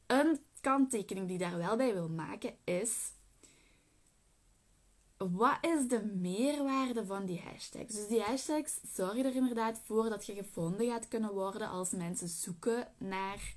Een 0.06 0.38
kanttekening 0.60 1.28
die 1.28 1.38
daar 1.38 1.56
wel 1.56 1.76
bij 1.76 1.92
wil 1.92 2.08
maken 2.08 2.54
is: 2.64 3.12
wat 5.16 5.58
is 5.60 5.88
de 5.88 6.04
meerwaarde 6.04 7.06
van 7.06 7.26
die 7.26 7.40
hashtags? 7.40 7.94
Dus 7.94 8.08
die 8.08 8.20
hashtags 8.20 8.78
zorgen 8.94 9.24
er 9.24 9.34
inderdaad 9.34 9.80
voor 9.84 10.08
dat 10.08 10.26
je 10.26 10.34
gevonden 10.34 10.86
gaat 10.86 11.08
kunnen 11.08 11.32
worden 11.32 11.68
als 11.68 11.90
mensen 11.90 12.28
zoeken 12.28 12.92
naar 12.98 13.54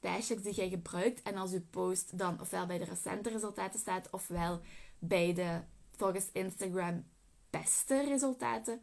de 0.00 0.08
hashtags 0.08 0.42
die 0.42 0.54
jij 0.54 0.68
gebruikt. 0.68 1.22
En 1.22 1.36
als 1.36 1.50
je 1.50 1.60
post 1.60 2.18
dan 2.18 2.40
ofwel 2.40 2.66
bij 2.66 2.78
de 2.78 2.84
recente 2.84 3.30
resultaten 3.30 3.80
staat, 3.80 4.10
ofwel 4.10 4.60
bij 4.98 5.32
de 5.32 5.60
volgens 5.96 6.28
Instagram 6.32 7.04
beste 7.50 8.04
resultaten. 8.04 8.82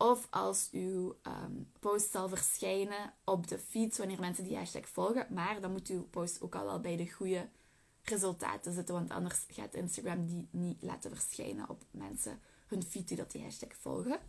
Of 0.00 0.26
als 0.30 0.68
uw 0.72 1.16
um, 1.22 1.72
post 1.80 2.10
zal 2.10 2.28
verschijnen 2.28 3.12
op 3.24 3.48
de 3.48 3.58
feed 3.58 3.96
wanneer 3.96 4.20
mensen 4.20 4.44
die 4.44 4.56
hashtag 4.56 4.88
volgen. 4.88 5.26
Maar 5.30 5.60
dan 5.60 5.72
moet 5.72 5.88
uw 5.88 6.08
post 6.10 6.40
ook 6.40 6.54
al 6.54 6.64
wel 6.64 6.80
bij 6.80 6.96
de 6.96 7.10
goede 7.10 7.48
resultaten 8.02 8.72
zitten. 8.72 8.94
Want 8.94 9.10
anders 9.10 9.44
gaat 9.48 9.74
Instagram 9.74 10.26
die 10.26 10.48
niet 10.50 10.82
laten 10.82 11.10
verschijnen 11.10 11.68
op 11.68 11.82
mensen 11.90 12.40
hun 12.66 12.82
feed 12.82 13.08
die 13.08 13.16
dat 13.16 13.30
die 13.30 13.42
hashtag 13.42 13.68
volgen. 13.80 14.20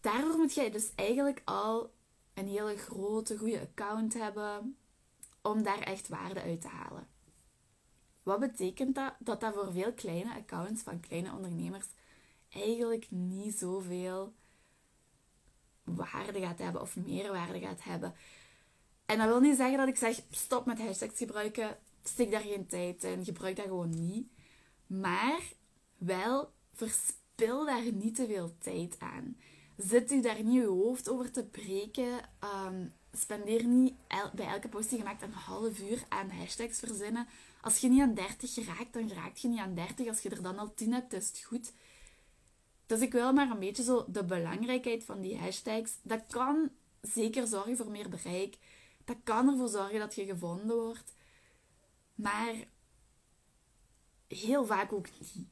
Daarvoor 0.00 0.36
moet 0.36 0.54
jij 0.54 0.70
dus 0.70 0.90
eigenlijk 0.94 1.42
al 1.44 1.92
een 2.34 2.48
hele 2.48 2.76
grote, 2.76 3.38
goede 3.38 3.60
account 3.60 4.14
hebben 4.14 4.76
om 5.42 5.62
daar 5.62 5.80
echt 5.80 6.08
waarde 6.08 6.42
uit 6.42 6.60
te 6.60 6.68
halen. 6.68 7.08
Wat 8.22 8.40
betekent 8.40 8.94
dat? 8.94 9.14
Dat 9.18 9.40
dat 9.40 9.54
voor 9.54 9.72
veel 9.72 9.92
kleine 9.92 10.34
accounts 10.34 10.82
van 10.82 11.00
kleine 11.00 11.32
ondernemers 11.32 11.86
eigenlijk 12.62 13.10
niet 13.10 13.58
zoveel 13.58 14.32
waarde 15.84 16.40
gaat 16.40 16.58
hebben 16.58 16.80
of 16.80 16.96
meerwaarde 16.96 17.60
gaat 17.60 17.84
hebben. 17.84 18.14
En 19.06 19.18
dat 19.18 19.26
wil 19.26 19.40
niet 19.40 19.56
zeggen 19.56 19.78
dat 19.78 19.88
ik 19.88 19.96
zeg 19.96 20.20
stop 20.30 20.66
met 20.66 20.78
hashtags 20.78 21.18
gebruiken, 21.18 21.78
stik 22.02 22.30
daar 22.30 22.40
geen 22.40 22.66
tijd 22.66 23.04
in, 23.04 23.24
gebruik 23.24 23.56
dat 23.56 23.64
gewoon 23.64 23.90
niet. 23.90 24.28
Maar 24.86 25.40
Wel, 25.96 26.52
verspil 26.74 27.64
daar 27.64 27.92
niet 27.92 28.14
te 28.14 28.26
veel 28.26 28.54
tijd 28.58 28.96
aan. 28.98 29.36
Zit 29.76 30.12
u 30.12 30.20
daar 30.20 30.42
niet 30.42 30.54
je 30.54 30.66
hoofd 30.66 31.08
over 31.08 31.30
te 31.30 31.44
breken. 31.44 32.20
Um, 32.66 32.92
spendeer 33.12 33.64
niet 33.64 33.94
bij 34.34 34.46
elke 34.46 34.68
post 34.68 34.88
die 34.88 34.98
je 34.98 35.04
maakt 35.04 35.22
een 35.22 35.32
half 35.32 35.80
uur 35.80 36.04
aan 36.08 36.30
hashtags 36.30 36.78
verzinnen. 36.78 37.26
Als 37.60 37.78
je 37.78 37.88
niet 37.88 38.00
aan 38.00 38.14
30 38.14 38.66
raakt, 38.66 38.92
dan 38.92 39.10
raakt 39.10 39.40
je 39.40 39.48
niet 39.48 39.58
aan 39.58 39.74
30. 39.74 40.08
Als 40.08 40.20
je 40.20 40.28
er 40.28 40.42
dan 40.42 40.58
al 40.58 40.74
10 40.74 40.92
hebt, 40.92 41.12
is 41.12 41.28
het 41.28 41.40
goed. 41.40 41.72
Dus 42.86 43.00
ik 43.00 43.12
wil 43.12 43.32
maar 43.32 43.50
een 43.50 43.58
beetje 43.58 43.82
zo 43.82 44.04
de 44.08 44.24
belangrijkheid 44.24 45.04
van 45.04 45.20
die 45.20 45.38
hashtags. 45.38 45.98
Dat 46.02 46.26
kan 46.26 46.70
zeker 47.00 47.46
zorgen 47.46 47.76
voor 47.76 47.90
meer 47.90 48.08
bereik. 48.08 48.58
Dat 49.04 49.16
kan 49.24 49.48
ervoor 49.48 49.68
zorgen 49.68 49.98
dat 49.98 50.14
je 50.14 50.24
gevonden 50.24 50.76
wordt. 50.76 51.14
Maar 52.14 52.54
heel 54.28 54.66
vaak 54.66 54.92
ook 54.92 55.08
niet. 55.18 55.46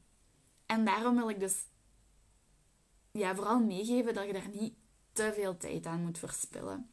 En 0.65 0.85
daarom 0.85 1.15
wil 1.15 1.29
ik 1.29 1.39
dus 1.39 1.65
ja, 3.11 3.35
vooral 3.35 3.59
meegeven 3.59 4.13
dat 4.13 4.25
je 4.25 4.33
daar 4.33 4.49
niet 4.49 4.73
te 5.11 5.31
veel 5.33 5.57
tijd 5.57 5.85
aan 5.85 6.03
moet 6.03 6.19
verspillen. 6.19 6.89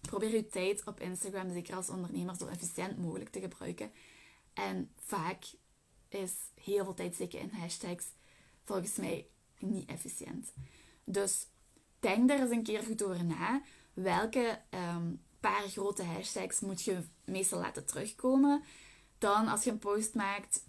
Probeer 0.00 0.34
je 0.34 0.46
tijd 0.46 0.84
op 0.84 1.00
Instagram, 1.00 1.52
zeker 1.52 1.76
als 1.76 1.88
ondernemer, 1.88 2.36
zo 2.36 2.46
efficiënt 2.46 2.98
mogelijk 2.98 3.30
te 3.30 3.40
gebruiken. 3.40 3.92
En 4.52 4.90
vaak 4.96 5.44
is 6.08 6.32
heel 6.54 6.84
veel 6.84 6.94
tijd 6.94 7.14
steken 7.14 7.40
in 7.40 7.50
hashtags 7.50 8.06
volgens 8.64 8.96
mij 8.96 9.26
niet 9.64 9.88
efficiënt. 9.88 10.52
Dus 11.04 11.46
denk 12.00 12.28
daar 12.28 12.40
eens 12.40 12.50
een 12.50 12.62
keer 12.62 12.82
goed 12.82 13.04
over 13.04 13.24
na. 13.24 13.62
Welke 13.94 14.60
ehm, 14.70 15.12
paar 15.40 15.68
grote 15.68 16.02
hashtags 16.02 16.60
moet 16.60 16.82
je 16.82 16.98
meestal 17.24 17.60
laten 17.60 17.86
terugkomen? 17.86 18.62
Dan, 19.18 19.48
als 19.48 19.64
je 19.64 19.70
een 19.70 19.78
post 19.78 20.14
maakt, 20.14 20.64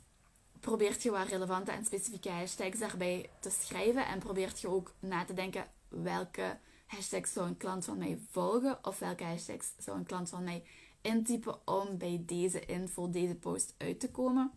probeert 0.60 1.04
je 1.04 1.12
wat 1.12 1.28
relevante 1.28 1.72
en 1.72 1.86
specifieke 1.86 2.30
hashtags 2.30 2.80
daarbij 2.80 3.30
te 3.40 3.50
schrijven. 3.50 4.08
En 4.08 4.20
probeert 4.20 4.62
je 4.62 4.68
ook 4.68 4.94
na 5.00 5.26
te 5.26 5.34
denken 5.34 5.66
welke 5.88 6.58
hashtags 6.86 7.34
zou 7.34 7.48
een 7.48 7.58
klant 7.58 7.86
van 7.86 7.98
mij 7.98 8.20
volgen. 8.30 8.86
Of 8.86 9.00
welke 9.00 9.24
hashtags 9.24 9.74
zou 9.78 9.98
een 9.98 10.06
klant 10.06 10.30
van 10.30 10.44
mij 10.44 10.64
intypen 11.02 11.68
om 11.68 11.98
bij 11.98 12.24
deze 12.26 12.66
info, 12.66 13.10
deze 13.10 13.36
post 13.36 13.74
uit 13.78 14.00
te 14.00 14.12
komen. 14.12 14.52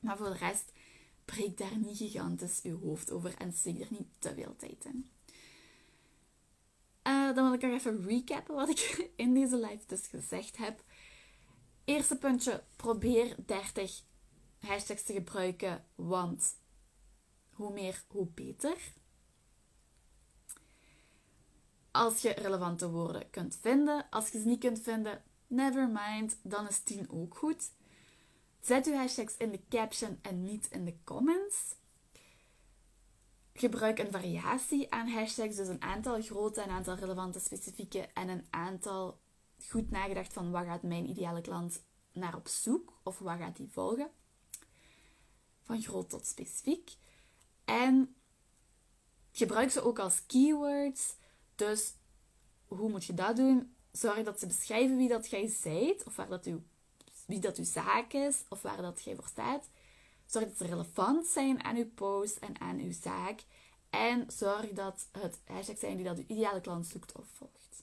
Maar 0.00 0.16
voor 0.16 0.30
de 0.30 0.36
rest, 0.36 0.72
breek 1.24 1.58
daar 1.58 1.78
niet 1.78 1.96
gigantisch 1.96 2.60
je 2.62 2.72
hoofd 2.72 3.10
over 3.10 3.34
en 3.36 3.52
steek 3.52 3.80
er 3.80 3.86
niet 3.90 4.08
te 4.18 4.34
veel 4.34 4.56
tijd 4.56 4.84
in. 4.84 5.10
Uh, 7.06 7.34
dan 7.34 7.44
wil 7.44 7.52
ik 7.52 7.62
nog 7.62 7.72
even 7.72 8.04
recappen 8.04 8.54
wat 8.54 8.68
ik 8.68 9.10
in 9.16 9.34
deze 9.34 9.56
live 9.56 9.82
dus 9.86 10.06
gezegd 10.06 10.56
heb. 10.56 10.84
Eerste 11.84 12.16
puntje, 12.16 12.62
probeer 12.76 13.36
30 13.46 14.02
hashtags 14.58 15.02
te 15.02 15.12
gebruiken, 15.12 15.84
want 15.94 16.56
hoe 17.50 17.72
meer, 17.72 18.02
hoe 18.08 18.26
beter. 18.26 18.76
Als 21.90 22.22
je 22.22 22.30
relevante 22.30 22.90
woorden 22.90 23.30
kunt 23.30 23.58
vinden. 23.60 24.06
Als 24.10 24.28
je 24.28 24.40
ze 24.40 24.46
niet 24.46 24.60
kunt 24.60 24.80
vinden, 24.80 25.22
never 25.46 25.88
mind, 25.88 26.36
dan 26.42 26.68
is 26.68 26.80
10 26.80 27.10
ook 27.10 27.36
goed. 27.36 27.70
Zet 28.60 28.86
uw 28.86 28.94
hashtags 28.94 29.36
in 29.36 29.50
de 29.50 29.60
caption 29.68 30.18
en 30.22 30.44
niet 30.44 30.68
in 30.70 30.84
de 30.84 30.96
comments. 31.04 31.74
Gebruik 33.52 33.98
een 33.98 34.10
variatie 34.10 34.92
aan 34.92 35.08
hashtags, 35.08 35.56
dus 35.56 35.68
een 35.68 35.82
aantal 35.82 36.22
grote, 36.22 36.62
een 36.62 36.70
aantal 36.70 36.94
relevante, 36.94 37.40
specifieke 37.40 38.08
en 38.14 38.28
een 38.28 38.46
aantal 38.50 39.20
goed 39.68 39.90
nagedacht 39.90 40.32
van 40.32 40.50
wat 40.50 40.64
gaat 40.64 40.82
mijn 40.82 41.08
ideale 41.08 41.40
klant 41.40 41.82
naar 42.12 42.36
op 42.36 42.48
zoek 42.48 42.92
of 43.02 43.18
wat 43.18 43.38
gaat 43.38 43.56
die 43.56 43.70
volgen. 43.70 44.10
Van 45.62 45.82
groot 45.82 46.10
tot 46.10 46.26
specifiek. 46.26 46.90
En 47.64 48.14
gebruik 49.32 49.70
ze 49.70 49.82
ook 49.82 49.98
als 49.98 50.26
keywords. 50.26 51.16
Dus 51.54 51.94
hoe 52.66 52.90
moet 52.90 53.04
je 53.04 53.14
dat 53.14 53.36
doen? 53.36 53.74
Zorg 53.92 54.22
dat 54.22 54.40
ze 54.40 54.46
beschrijven 54.46 54.96
wie 54.96 55.08
dat 55.08 55.30
jij 55.30 55.48
zijt 55.48 56.04
of 56.04 56.16
waar 56.16 56.28
dat 56.28 56.44
uw, 56.44 56.62
wie 57.30 57.40
dat 57.40 57.56
uw 57.56 57.64
zaak 57.64 58.12
is 58.12 58.44
of 58.48 58.62
waar 58.62 58.82
dat 58.82 59.02
jij 59.02 59.14
voor 59.14 59.28
staat. 59.28 59.68
Zorg 60.26 60.44
dat 60.44 60.56
ze 60.56 60.66
relevant 60.66 61.26
zijn 61.26 61.64
aan 61.64 61.76
uw 61.76 61.90
post 61.94 62.36
en 62.36 62.60
aan 62.60 62.78
uw 62.78 62.92
zaak. 62.92 63.40
En 63.90 64.30
zorg 64.30 64.70
dat 64.72 65.06
het 65.12 65.38
hashtag 65.44 65.78
zijn 65.78 65.96
die 65.96 66.04
dat 66.04 66.18
uw 66.18 66.24
ideale 66.26 66.60
klant 66.60 66.86
zoekt 66.86 67.12
of 67.12 67.26
volgt. 67.34 67.82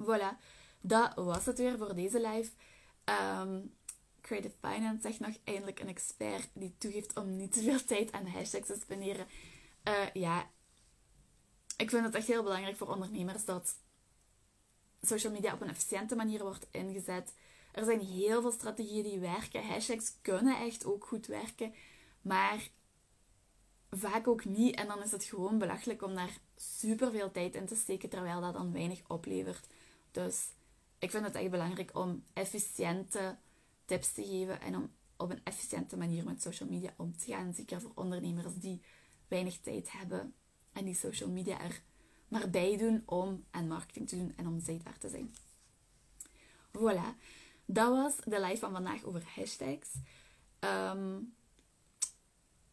Voilà, 0.00 0.36
dat 0.80 1.14
was 1.14 1.46
het 1.46 1.58
weer 1.58 1.78
voor 1.78 1.94
deze 1.94 2.20
live. 2.20 2.50
Um, 3.40 3.76
Creative 4.20 4.54
Finance 4.60 5.00
zegt 5.00 5.20
nog 5.20 5.36
eindelijk 5.44 5.80
een 5.80 5.88
expert 5.88 6.48
die 6.52 6.74
toegeeft 6.78 7.18
om 7.18 7.36
niet 7.36 7.52
te 7.52 7.62
veel 7.62 7.84
tijd 7.84 8.12
aan 8.12 8.26
hashtags 8.26 8.66
te 8.66 8.78
spenderen. 8.80 9.26
Uh, 9.84 10.12
ja, 10.12 10.50
ik 11.76 11.90
vind 11.90 12.04
het 12.04 12.14
echt 12.14 12.26
heel 12.26 12.42
belangrijk 12.42 12.76
voor 12.76 12.88
ondernemers 12.88 13.44
dat 13.44 13.76
social 15.02 15.32
media 15.32 15.52
op 15.52 15.60
een 15.60 15.68
efficiënte 15.68 16.16
manier 16.16 16.42
wordt 16.42 16.66
ingezet. 16.70 17.34
Er 17.78 17.84
zijn 17.84 18.00
heel 18.00 18.40
veel 18.40 18.52
strategieën 18.52 19.02
die 19.02 19.18
werken. 19.18 19.66
Hashtags 19.66 20.12
kunnen 20.22 20.60
echt 20.60 20.84
ook 20.84 21.06
goed 21.06 21.26
werken, 21.26 21.74
maar 22.22 22.70
vaak 23.90 24.28
ook 24.28 24.44
niet. 24.44 24.74
En 24.74 24.86
dan 24.86 25.02
is 25.02 25.10
het 25.10 25.24
gewoon 25.24 25.58
belachelijk 25.58 26.02
om 26.02 26.14
daar 26.14 26.38
super 26.56 27.10
veel 27.10 27.30
tijd 27.30 27.54
in 27.54 27.66
te 27.66 27.74
steken, 27.74 28.08
terwijl 28.08 28.40
dat 28.40 28.52
dan 28.52 28.72
weinig 28.72 29.00
oplevert. 29.08 29.66
Dus 30.10 30.48
ik 30.98 31.10
vind 31.10 31.24
het 31.24 31.34
echt 31.34 31.50
belangrijk 31.50 31.96
om 31.96 32.24
efficiënte 32.32 33.38
tips 33.84 34.12
te 34.12 34.24
geven 34.24 34.60
en 34.60 34.76
om 34.76 34.90
op 35.16 35.30
een 35.30 35.44
efficiënte 35.44 35.96
manier 35.96 36.24
met 36.24 36.42
social 36.42 36.68
media 36.68 36.94
om 36.96 37.16
te 37.16 37.26
gaan. 37.26 37.54
Zeker 37.54 37.80
voor 37.80 37.92
ondernemers 37.94 38.54
die 38.54 38.82
weinig 39.28 39.58
tijd 39.60 39.92
hebben 39.92 40.34
en 40.72 40.84
die 40.84 40.94
social 40.94 41.30
media 41.30 41.60
er 41.60 41.82
maar 42.28 42.50
bij 42.50 42.76
doen 42.76 43.02
om 43.06 43.44
aan 43.50 43.68
marketing 43.68 44.08
te 44.08 44.16
doen 44.16 44.32
en 44.36 44.46
om 44.46 44.60
zichtbaar 44.60 44.98
te 44.98 45.08
zijn. 45.08 45.34
Voilà, 46.78 47.16
dat 47.70 47.88
was 47.88 48.16
de 48.16 48.40
live 48.40 48.56
van 48.56 48.72
vandaag 48.72 49.04
over 49.04 49.22
hashtags. 49.34 49.94
Ehm, 50.58 51.20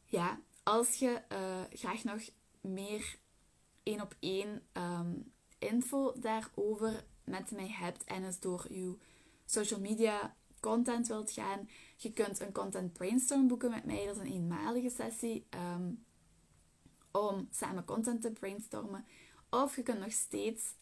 ja, 0.05 0.39
als 0.63 0.95
je 0.95 1.21
uh, 1.31 1.62
graag 1.79 2.03
nog 2.03 2.21
meer 2.62 3.17
één 3.84 4.01
op 4.01 4.15
één 4.19 4.62
ehm, 4.71 5.13
info 5.60 6.13
daarover 6.19 7.05
met 7.23 7.51
mij 7.51 7.69
hebt 7.69 8.03
en 8.03 8.23
eens 8.23 8.39
door 8.39 8.65
uw 8.69 8.97
social 9.45 9.79
media 9.79 10.36
content 10.60 11.08
wilt 11.08 11.31
gaan, 11.31 11.69
je 11.97 12.13
kunt 12.13 12.39
een 12.39 12.51
content 12.51 12.93
brainstorm 12.93 13.47
boeken 13.47 13.69
met 13.69 13.86
mij. 13.86 14.05
Dat 14.05 14.15
is 14.15 14.21
een 14.21 14.34
eenmalige 14.34 14.89
sessie 14.89 15.45
ehm, 15.49 15.91
om 17.12 17.47
samen 17.51 17.86
content 17.86 18.21
te 18.21 18.31
brainstormen. 18.31 19.05
Of 19.49 19.75
je 19.75 19.84
kunt 19.84 19.99
nog 19.99 20.12
steeds 20.12 20.73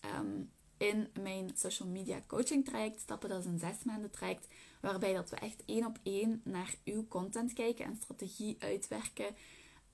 in 0.84 1.08
mijn 1.22 1.52
social 1.54 1.89
media 1.89 2.22
coaching 2.28 2.65
traject 2.65 3.00
stappen. 3.00 3.30
Dat 3.30 3.39
is 3.39 3.46
een 3.46 3.60
zes 3.60 3.84
maanden 3.84 4.12
traject. 4.12 4.48
Waarbij 4.82 5.13
dat 5.13 5.30
we 5.30 5.36
echt 5.36 5.63
één 5.65 5.86
op 5.86 6.00
één 6.04 6.41
naar 6.43 6.76
uw 6.84 7.08
content 7.08 7.54
kijken 7.54 7.86
en 7.86 7.96
strategie 8.02 8.56
uitwerken. 8.60 9.36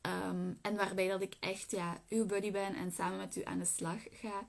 Ehm, 0.02 0.54
en 0.62 0.75
waarbij 0.75 1.08
dat 1.08 1.21
ik 1.21 1.36
echt 1.39 1.71
ja, 1.71 2.02
uw 2.10 2.25
buddy 2.25 2.52
ben 2.52 2.75
en 2.75 2.91
samen 2.91 3.17
met 3.17 3.36
u 3.36 3.43
aan 3.43 3.60
de 3.60 3.65
slag 3.65 4.02
ga. 4.12 4.47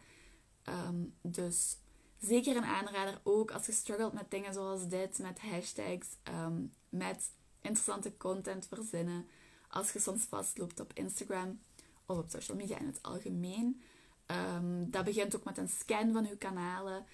dus 1.23 1.77
zeker 2.19 2.57
een 2.57 2.65
aanrader 2.65 3.21
ook 3.23 3.51
als 3.51 3.67
je 3.67 3.73
struggelt 3.73 4.13
met 4.13 4.31
dingen 4.31 4.53
zoals 4.53 4.89
dit, 4.89 5.19
met 5.19 5.41
hashtags, 5.41 6.09
ehm, 6.23 6.63
met 6.89 7.31
interessante 7.61 8.17
content 8.17 8.67
verzinnen. 8.67 9.27
Als 9.69 9.93
je 9.93 9.99
soms 9.99 10.25
vastloopt 10.25 10.81
op 10.81 10.93
Instagram 10.95 11.61
of 12.07 12.19
op 12.19 12.31
social 12.31 12.57
media 12.57 12.79
in 12.79 12.87
het 12.87 13.03
algemeen. 13.03 13.83
Um, 14.31 14.91
dat 14.91 15.05
begint 15.05 15.37
ook 15.37 15.45
met 15.45 15.59
een 15.59 15.69
scan 15.69 16.13
van 16.13 16.25
je 16.25 16.37
kanalen. 16.37 17.07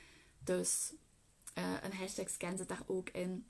Dus 0.45 0.93
uh, 1.59 1.65
een 1.83 1.93
hashtag 1.93 2.29
scan 2.29 2.57
zit 2.57 2.69
daar 2.69 2.83
ook 2.87 3.11
in. 3.11 3.47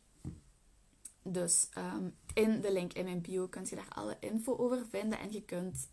Dus 1.23 1.69
um, 1.79 2.17
in 2.35 2.61
de 2.61 2.73
link 2.73 2.93
in 2.93 3.05
mijn 3.05 3.21
bio 3.21 3.47
kun 3.47 3.67
je 3.69 3.77
daar 3.77 3.89
alle 3.89 4.17
info 4.21 4.57
over 4.57 4.87
vinden. 4.87 5.19
En 5.19 5.33
je 5.33 5.43
kunt 5.43 5.89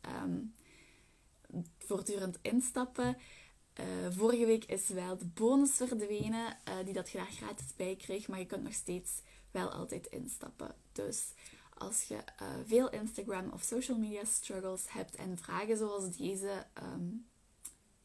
voortdurend 1.77 2.37
instappen. 2.41 3.17
Uh, 3.79 3.85
vorige 4.09 4.45
week 4.45 4.65
is 4.65 4.87
wel 4.87 5.17
de 5.17 5.25
bonus 5.25 5.71
verdwenen, 5.71 6.57
uh, 6.67 6.85
die 6.85 6.93
dat 6.93 7.09
je 7.09 7.17
daar 7.17 7.31
gratis 7.31 7.75
bij 7.75 7.95
kreeg, 7.95 8.27
maar 8.27 8.39
je 8.39 8.45
kunt 8.45 8.63
nog 8.63 8.73
steeds 8.73 9.21
wel 9.51 9.71
altijd 9.71 10.07
instappen. 10.07 10.75
Dus 10.91 11.33
als 11.77 12.03
je 12.03 12.17
veel 12.65 12.89
Instagram 12.89 13.49
of 13.49 13.61
social 13.61 13.97
media 13.97 14.25
struggles 14.25 14.91
hebt 14.91 15.15
en 15.15 15.37
vragen 15.37 15.77
zoals 15.77 16.17
deze, 16.17 16.65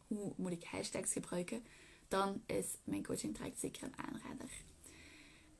hoe 0.09 0.33
moet 0.37 0.53
ik 0.53 0.65
hashtags 0.65 1.13
gebruiken, 1.13 1.65
dan 2.09 2.43
is 2.47 2.67
mijn 2.85 3.05
coaching 3.05 3.35
traject 3.35 3.61
zeker 3.61 3.83
een 3.83 3.99
aanrader. 3.99 4.51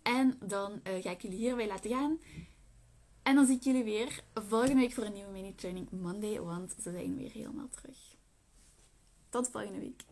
En 0.03 0.39
dan 0.45 0.81
ga 0.85 1.11
ik 1.11 1.23
jullie 1.23 1.39
hierbij 1.39 1.67
laten 1.67 1.91
gaan. 1.91 2.19
En 3.23 3.35
dan 3.35 3.47
zie 3.47 3.57
ik 3.57 3.63
jullie 3.63 3.85
weer 3.85 4.25
volgende 4.35 4.75
week 4.75 4.93
voor 4.93 5.05
een 5.05 5.13
nieuwe 5.13 5.33
mini-training 5.33 5.91
Monday, 5.91 6.41
want 6.41 6.75
ze 6.83 6.91
zijn 6.91 7.17
weer 7.17 7.31
helemaal 7.31 7.69
terug. 7.69 8.17
Tot 9.29 9.49
volgende 9.49 9.79
week. 9.79 10.05